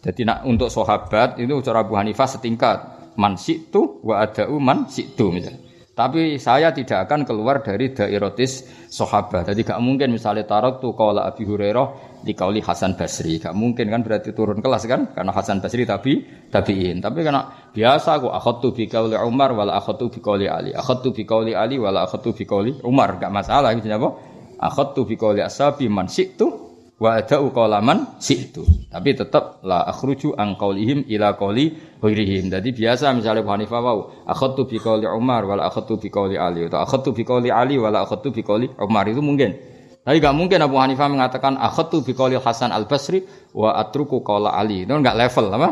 Jadi 0.01 0.25
nak 0.25 0.41
untuk 0.49 0.73
sahabat 0.73 1.37
itu 1.37 1.53
cara 1.61 1.85
Abu 1.85 1.93
Hanifah 1.93 2.25
setingkat 2.25 2.77
man 3.21 3.37
situ 3.37 4.01
wa 4.01 4.25
ada'u 4.25 4.57
man 4.57 4.89
situ 4.89 5.29
misalnya. 5.29 5.70
Tapi 6.01 6.41
saya 6.41 6.73
tidak 6.73 7.05
akan 7.05 7.29
keluar 7.29 7.61
dari 7.61 7.93
dairatis 7.93 8.65
sahabat. 8.89 9.53
Jadi 9.53 9.61
gak 9.61 9.77
mungkin 9.77 10.09
misalnya 10.09 10.49
tarot 10.49 10.81
tuh 10.81 10.97
kalau 10.97 11.21
Abi 11.21 11.45
Hurairah 11.45 12.17
di 12.25 12.33
kauli 12.33 12.57
Hasan 12.57 12.97
Basri. 12.97 13.37
Gak 13.37 13.53
mungkin 13.53 13.85
kan 13.85 14.01
berarti 14.01 14.33
turun 14.33 14.65
kelas 14.65 14.89
kan? 14.89 15.13
Karena 15.13 15.29
Hasan 15.29 15.61
Basri 15.61 15.85
tapi 15.85 16.25
tabiin. 16.49 17.05
Tapi 17.05 17.21
karena 17.21 17.69
biasa 17.69 18.17
aku 18.17 18.33
akhatu 18.33 18.73
bi 18.73 18.89
kauli 18.89 19.13
Umar 19.13 19.53
wala 19.53 19.77
akhatu 19.77 20.09
bi 20.09 20.17
kauli 20.25 20.49
Ali. 20.49 20.73
Akhatu 20.73 21.13
bi 21.13 21.21
kauli 21.21 21.53
Ali 21.53 21.77
wala 21.77 22.09
akhatu 22.09 22.33
bi 22.33 22.49
kauli 22.49 22.81
Umar. 22.81 23.21
Gak 23.21 23.29
masalah 23.29 23.69
gitu 23.77 23.85
apa? 23.93 24.09
Akhatu 24.57 25.05
bi 25.05 25.13
kauli 25.21 25.45
Ashabi 25.45 25.85
man 25.85 26.09
situ 26.09 26.70
wa 27.01 27.17
ada 27.17 27.41
qalaman 27.41 28.21
situ. 28.21 28.61
Tapi 28.93 29.17
tetap 29.17 29.65
la 29.65 29.89
akhruju 29.89 30.37
an 30.37 30.53
qaulihim 30.53 31.09
ila 31.09 31.33
qauli 31.33 31.73
ghairihim. 31.97 32.53
Jadi 32.53 32.69
biasa 32.77 33.09
misalnya 33.17 33.41
Abu 33.41 33.51
Hanifah 33.57 33.81
wau, 33.81 33.99
akhadtu 34.29 34.69
bi 34.69 34.77
Umar 35.09 35.49
wala 35.49 35.65
akhadtu 35.65 35.97
bi 35.97 36.13
Ali 36.37 36.69
atau 36.69 36.77
akhadtu 36.77 37.09
bi 37.17 37.25
qauli 37.25 37.49
Ali 37.49 37.81
wala 37.81 38.05
akhadtu 38.05 38.29
bi 38.29 38.45
Umar 38.77 39.09
itu 39.09 39.25
mungkin. 39.25 39.57
Tapi 40.05 40.17
enggak 40.21 40.37
mungkin 40.37 40.59
Abu 40.61 40.77
Hanifah 40.77 41.09
mengatakan 41.09 41.57
akhadtu 41.57 42.05
bi 42.05 42.13
qauli 42.13 42.37
Hasan 42.37 42.69
Al-Basri 42.69 43.25
wa 43.57 43.73
atruku 43.81 44.21
qaula 44.21 44.53
Ali. 44.53 44.85
Itu 44.85 44.93
enggak 44.93 45.17
level 45.17 45.49
apa? 45.57 45.69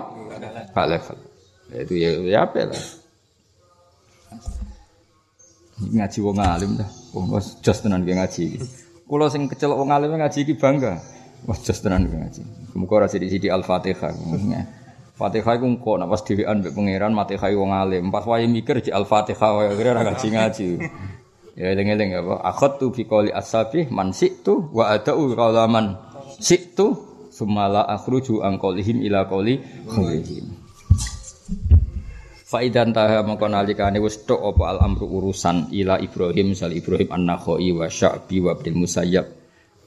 Enggak 0.73 0.87
level. 0.89 1.17
Itu 1.69 1.93
ya, 1.93 2.09
ya 2.25 2.37
apa 2.49 2.73
lah. 2.73 2.83
Ngaji 5.79 6.19
wong 6.25 6.37
alim 6.41 6.71
dah. 6.81 6.89
Wong 7.13 7.37
just 7.61 7.85
tenan 7.85 8.01
ngaji. 8.01 8.57
Kulo 9.05 9.29
sing 9.29 9.45
kecel 9.45 9.77
wong 9.77 9.93
alim 9.93 10.17
ngaji 10.17 10.45
iki 10.45 10.57
bangga. 10.57 11.18
Wah, 11.47 11.57
jos 11.59 11.79
tenan 11.79 12.09
ngaji. 12.09 12.73
Muga 12.75 13.03
ora 13.03 13.07
sithik-sithik 13.07 13.51
Al-Fatihah. 13.53 14.11
Fatihah 15.19 15.53
iku 15.59 15.67
kok 15.83 15.95
nek 15.99 16.07
pas 16.07 16.21
dhewean 16.23 16.63
mbek 16.63 16.71
pangeran 16.71 17.11
Fatihah 17.15 17.49
wong 17.55 17.71
alim. 17.75 18.07
Pas 18.11 18.23
wae 18.23 18.47
mikir 18.47 18.79
di 18.79 18.91
Al-Fatihah 18.91 19.49
wae 19.55 19.71
kira 19.75 19.95
ora 19.95 20.07
ngaji-ngaji. 20.11 20.69
Ya 21.59 21.75
eling-eling 21.75 22.15
apa? 22.15 22.39
Akhadtu 22.55 22.95
fi 22.95 23.03
qouli 23.03 23.35
as-sabih 23.35 23.91
man 23.91 24.15
situ 24.15 24.71
wa 24.71 24.95
ada'u 24.95 25.35
qalaman 25.35 25.99
situ 26.39 26.95
sumala 27.35 27.83
akhruju 27.83 28.39
an 28.47 28.55
qaulihim 28.55 29.03
ila 29.03 29.27
qauli 29.27 29.59
khairihim. 29.91 30.55
Faidan 32.49 32.95
taha 32.95 33.21
mongko 33.21 33.45
nalikane 33.45 34.01
wis 34.01 34.25
tok 34.25 34.41
apa 34.41 34.63
al 34.73 34.79
amru 34.81 35.05
urusan 35.05 35.69
ila 35.69 36.01
Ibrahim 36.01 36.57
sal 36.57 36.73
Ibrahim 36.73 37.13
an-Nakhai 37.13 37.69
wa 37.75 37.85
Sya'bi 37.85 38.41
wa 38.41 38.57
Ibnu 38.57 38.89
Musayyab. 38.89 39.38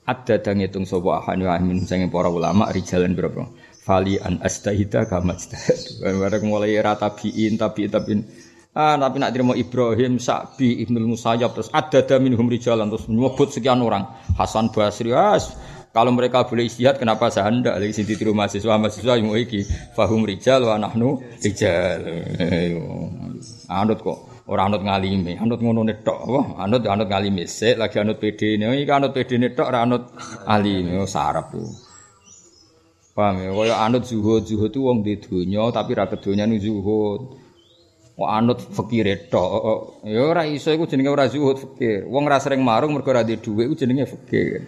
Ada 0.03 0.43
dang 0.43 0.59
ngitung 0.59 0.83
sapa 0.83 1.23
ahani 1.23 1.47
wa 1.47 1.59
sange 1.87 2.11
para 2.11 2.27
ulama 2.27 2.67
rijalan 2.75 3.15
berapa? 3.15 3.47
Fali 3.83 4.19
an 4.19 4.43
astahida 4.43 5.07
kama. 5.07 5.39
Bareng 6.03 6.45
mulai 6.51 6.75
ratabiin 6.79 7.55
tabiin 7.55 7.91
tabiin 7.91 8.21
Ah, 8.73 8.97
tapi 8.97 9.21
nak 9.21 9.37
terima 9.37 9.53
Ibrahim, 9.53 10.17
Sa'bi, 10.17 10.81
Ibnu 10.81 10.97
Musayyab 11.05 11.53
terus 11.53 11.69
ada 11.77 12.17
minhum 12.17 12.49
rijalan 12.49 12.89
terus 12.89 13.05
menyebut 13.05 13.53
sekian 13.53 13.85
orang. 13.85 14.09
Hasan 14.33 14.73
Basri, 14.73 15.13
as 15.13 15.53
kalau 15.93 16.09
mereka 16.17 16.49
boleh 16.49 16.73
istihad 16.73 16.97
kenapa 16.97 17.29
saya 17.29 17.53
hendak 17.53 17.77
lagi 17.77 17.93
sini 17.93 18.17
rumah 18.25 18.49
mahasiswa 18.49 18.81
mahasiswa 18.81 19.21
yang 19.21 19.29
iki 19.37 19.69
fahum 19.93 20.25
rijal 20.25 20.65
wa 20.65 20.81
nahnu 20.81 21.21
rijal. 21.45 22.01
Anut 23.69 24.01
kok 24.01 24.32
orang 24.53 24.77
anut 24.77 24.83
ngalimi, 24.85 25.41
anut 25.41 25.59
ngono 25.65 25.81
netok 25.89 26.21
wah 26.29 26.47
anut 26.61 26.85
anut 26.85 27.09
ngalimi 27.09 27.49
sik 27.49 27.81
lagi 27.81 27.97
anut 27.97 28.21
PD 28.21 28.61
ini, 28.61 28.69
iki 28.85 28.93
anut 28.93 29.17
PD 29.17 29.41
netok 29.41 29.67
ora 29.73 29.89
anut 29.89 30.13
alimi 30.45 31.01
oh, 31.01 31.09
sarap 31.09 31.57
tuh. 31.57 31.93
Paham 33.13 33.45
ya? 33.45 33.51
Kaya 33.53 33.75
anut 33.85 34.09
zuhud, 34.09 34.49
zuhud 34.49 34.73
itu 34.73 34.81
wong 34.81 35.05
di 35.05 35.21
dunia 35.21 35.69
tapi 35.69 35.93
ra 35.93 36.09
kedonya 36.09 36.49
nu 36.49 36.57
zuhud. 36.57 37.21
Wong 38.17 38.29
anut 38.29 38.61
fakir 38.61 39.09
tok. 39.29 40.05
Ya 40.05 40.21
ora 40.25 40.49
iso 40.49 40.73
iku 40.73 40.89
jenenge 40.89 41.13
ora 41.13 41.29
zuhud 41.29 41.61
fakir. 41.61 42.09
Wong 42.09 42.25
ra 42.25 42.41
sering 42.41 42.65
marung 42.65 42.97
mergo 42.97 43.13
ora 43.13 43.25
duwe 43.25 43.69
iku 43.69 43.77
jenenge 43.77 44.09
fakir. 44.09 44.65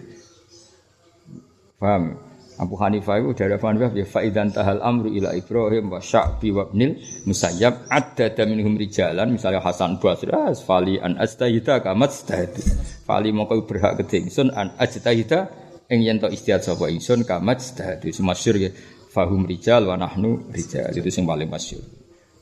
Paham? 1.81 2.24
Abu 2.55 2.79
Hanifah 2.79 3.19
itu 3.19 3.35
dari 3.35 3.51
Abu 3.55 3.67
Hanifah 3.67 3.91
ya 3.91 4.07
faidan 4.07 4.47
tahal 4.47 4.79
amru 4.79 5.11
ila 5.11 5.35
Ibrahim 5.35 5.91
wa 5.91 5.99
Sya'bi 5.99 6.55
wa 6.55 6.63
ibnil 6.71 7.03
Musayyab 7.27 7.91
adda 7.91 8.43
minhum 8.47 8.79
rijalan 8.79 9.35
misalnya 9.35 9.59
Hasan 9.59 9.99
Basri 9.99 10.31
fali 10.63 10.95
an 10.95 11.19
astahida 11.19 11.83
kamat 11.83 12.11
stahid 12.15 12.55
fali 13.03 13.35
mongko 13.35 13.67
berhak 13.67 13.99
kedingsun 13.99 14.55
an 14.55 14.71
ajtahida 14.79 15.51
ing 15.91 15.99
yen 16.07 16.17
to 16.23 16.31
istihad 16.31 16.63
sapa 16.63 16.87
ingsun 16.87 17.27
kamat 17.27 17.59
stahid 17.59 18.07
masyhur 18.23 18.55
ya 18.55 18.71
fahum 19.11 19.43
rijal 19.43 19.91
wa 19.91 19.99
nahnu 19.99 20.47
rijal 20.51 20.91
itu 20.95 21.09
yang 21.11 21.27
paling 21.27 21.51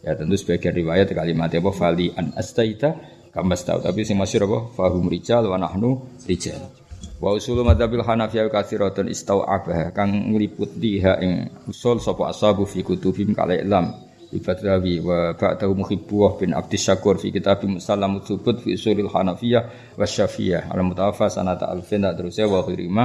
ya 0.04 0.12
tentu 0.19 0.36
sebagian 0.36 0.76
riwayat 0.76 1.10
kalimat 1.15 1.47
apa? 1.47 1.71
Fali 1.73 2.13
an 2.13 2.38
astahida 2.38 3.02
kamat 3.34 3.58
stahid 3.58 3.82
tapi 3.82 4.06
yang 4.06 4.21
masyhur 4.21 4.45
apa? 4.45 4.60
Fahum 4.78 5.10
rijal 5.10 5.49
wa 5.49 5.58
nahnu 5.58 6.21
rijal 6.30 6.82
Wa 7.23 7.39
usul 7.39 7.63
madzhabil 7.63 8.03
Hanafiyah 8.03 8.51
katsiratun 8.51 9.07
istau'abah 9.07 9.95
kang 9.95 10.12
ngliputi 10.36 10.99
ha 10.99 11.15
ing 11.23 11.47
usul 11.71 12.03
sapa 12.03 12.27
ashabu 12.27 12.67
fi 12.67 12.83
kutubim 12.83 13.31
kala 13.31 13.55
ilam 13.55 13.95
Ibadrawi 14.33 14.99
wa 14.99 15.31
ba'dahu 15.31 15.71
muhibbuh 15.71 16.36
bin 16.41 16.51
Abdi 16.51 16.75
Syakur 16.75 17.15
fi 17.21 17.31
kitab 17.31 17.63
Musallam 17.63 18.19
Tsubut 18.19 18.59
fi 18.59 18.75
usulil 18.75 19.07
Hanafiyah 19.07 19.95
wa 19.95 20.03
Syafi'iyah 20.03 20.67
al 20.67 20.83
mutawafa 20.83 21.31
sanata 21.31 21.71
alfin 21.71 22.03
terus 22.12 22.36
wa 22.43 22.59
khirima 22.67 23.03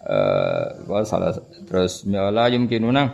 uh, 0.00 0.88
wa 0.88 1.04
salah 1.04 1.36
terus 1.68 2.08
la 2.08 2.48
yumkinuna. 2.48 3.04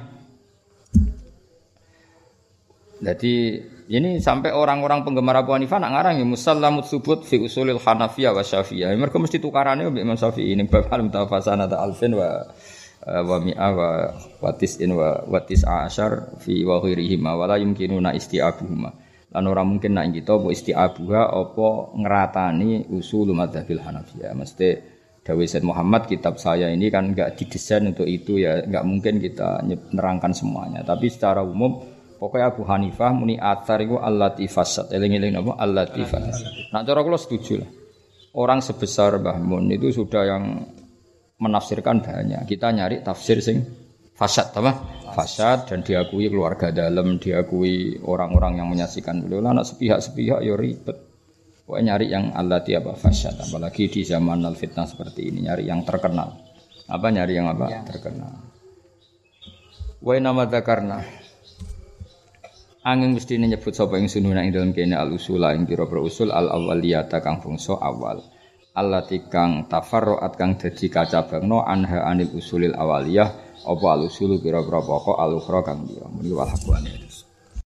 Jadi 3.02 3.58
ini 3.84 4.16
sampai 4.16 4.48
orang-orang 4.48 5.04
penggemar 5.04 5.44
Abu 5.44 5.52
Hanifah 5.52 5.76
nak 5.76 5.92
ngarang 5.92 6.14
ya 6.16 6.24
musallamut 6.24 6.88
subut 6.88 7.20
fi 7.20 7.36
usulil 7.36 7.76
Hanafiyah 7.76 8.32
wa 8.32 8.40
Syafi'iyah. 8.40 8.96
Mereka 8.96 9.20
mesti 9.20 9.36
tukarannya 9.36 9.92
mbek 9.92 10.02
Imam 10.08 10.16
Syafi'i 10.16 10.56
ini 10.56 10.64
bab 10.64 10.88
al 10.88 11.04
mutafasana 11.04 11.68
ta 11.68 11.84
alfin 11.84 12.16
wa 12.16 12.48
eh, 13.04 13.20
wa 13.20 13.36
mi'a 13.44 13.68
wa 13.76 13.88
watis 14.40 14.80
in 14.80 14.96
wa 14.96 15.20
watis 15.28 15.68
ashar 15.68 16.32
fi 16.40 16.64
wa 16.64 16.80
ghairihima 16.80 17.36
wa 17.36 17.44
la 17.44 17.60
yumkinuna 17.60 18.16
isti'abuhuma. 18.16 18.90
Lan 19.36 19.44
ora 19.44 19.60
mungkin 19.68 20.00
nak 20.00 20.16
kita 20.16 20.32
apa 20.32 20.48
isti'abuha 20.48 21.22
apa 21.28 21.68
ngeratani 21.92 22.88
usul 22.88 23.36
madzhabil 23.36 23.84
Hanafiyah. 23.84 24.32
Mesti 24.32 24.68
Dawi 25.24 25.44
Said 25.48 25.64
Muhammad 25.64 26.08
kitab 26.08 26.36
saya 26.40 26.68
ini 26.72 26.88
kan 26.88 27.12
enggak 27.12 27.36
didesain 27.36 27.84
untuk 27.84 28.04
itu 28.08 28.40
ya 28.40 28.64
enggak 28.64 28.84
mungkin 28.84 29.20
kita 29.20 29.60
nerangkan 29.92 30.32
semuanya. 30.32 30.80
Tapi 30.84 31.12
secara 31.12 31.44
umum 31.44 31.93
Pokoknya 32.24 32.56
Abu 32.56 32.64
Hanifah 32.64 33.12
muni 33.12 33.36
atar 33.36 33.84
itu 33.84 34.00
allati 34.00 34.48
fasad. 34.48 34.88
Eling-eling 34.88 35.36
apa? 35.44 35.60
Allati 35.60 36.00
fasad. 36.08 36.72
Nah 36.72 36.80
cara 36.80 37.04
kula 37.04 37.20
setuju 37.20 37.60
lah. 37.60 37.68
Orang 38.40 38.64
sebesar 38.64 39.20
Mbah 39.20 39.36
Mun 39.44 39.68
itu 39.68 39.92
sudah 39.92 40.24
yang 40.24 40.64
menafsirkan 41.36 42.00
banyak. 42.00 42.48
Kita 42.48 42.72
nyari 42.72 43.04
tafsir 43.04 43.44
sing 43.44 43.60
fasad 44.16 44.56
apa? 44.56 44.72
Fasad 45.12 45.68
dan 45.68 45.84
diakui 45.84 46.32
keluarga 46.32 46.72
dalam, 46.72 47.20
diakui 47.20 48.00
orang-orang 48.00 48.56
yang 48.56 48.72
menyaksikan 48.72 49.20
beliau. 49.20 49.44
Anak 49.44 49.68
sepihak-sepihak 49.68 50.40
ya 50.48 50.56
ribet. 50.56 50.96
Pokoknya 51.68 51.92
nyari 51.92 52.08
yang 52.08 52.32
allati 52.32 52.72
apa 52.72 52.96
fasad. 52.96 53.36
Apalagi 53.36 53.92
di 53.92 54.00
zaman 54.00 54.40
al 54.48 54.56
fitnah 54.56 54.88
seperti 54.88 55.28
ini 55.28 55.44
nyari 55.44 55.68
yang 55.68 55.84
terkenal. 55.84 56.32
Apa 56.88 57.12
nyari 57.12 57.36
yang 57.36 57.52
apa? 57.52 57.68
Ya. 57.68 57.84
Terkenal. 57.84 58.32
Wa 60.00 60.16
nama 60.16 60.48
karena 60.48 61.04
Angin 62.84 63.16
mesti 63.16 63.40
nyebut 63.40 63.72
sapa 63.72 63.96
ing 63.96 64.12
sununa 64.12 64.44
ing 64.44 64.52
dalam 64.52 64.76
kene 64.76 64.92
al 64.92 65.16
usula 65.16 65.56
ing 65.56 65.64
pira 65.64 65.88
usul 65.88 66.28
al 66.28 66.52
awaliyata 66.52 67.24
kang 67.24 67.40
fungso 67.40 67.80
awal. 67.80 68.20
Allati 68.76 69.24
kang 69.24 69.64
tafarruat 69.72 70.36
kang 70.36 70.60
dadi 70.60 70.92
kacabangno 70.92 71.64
anha 71.64 72.04
anil 72.04 72.36
usulil 72.36 72.76
awaliyah 72.76 73.56
apa 73.64 73.86
al 73.88 74.04
usulu 74.04 74.36
pira-pira 74.36 74.84
pokok 74.84 75.16
al 75.16 75.40
kang 75.64 75.88
dia. 75.88 76.04
Muni 76.12 76.28
wal 76.36 76.52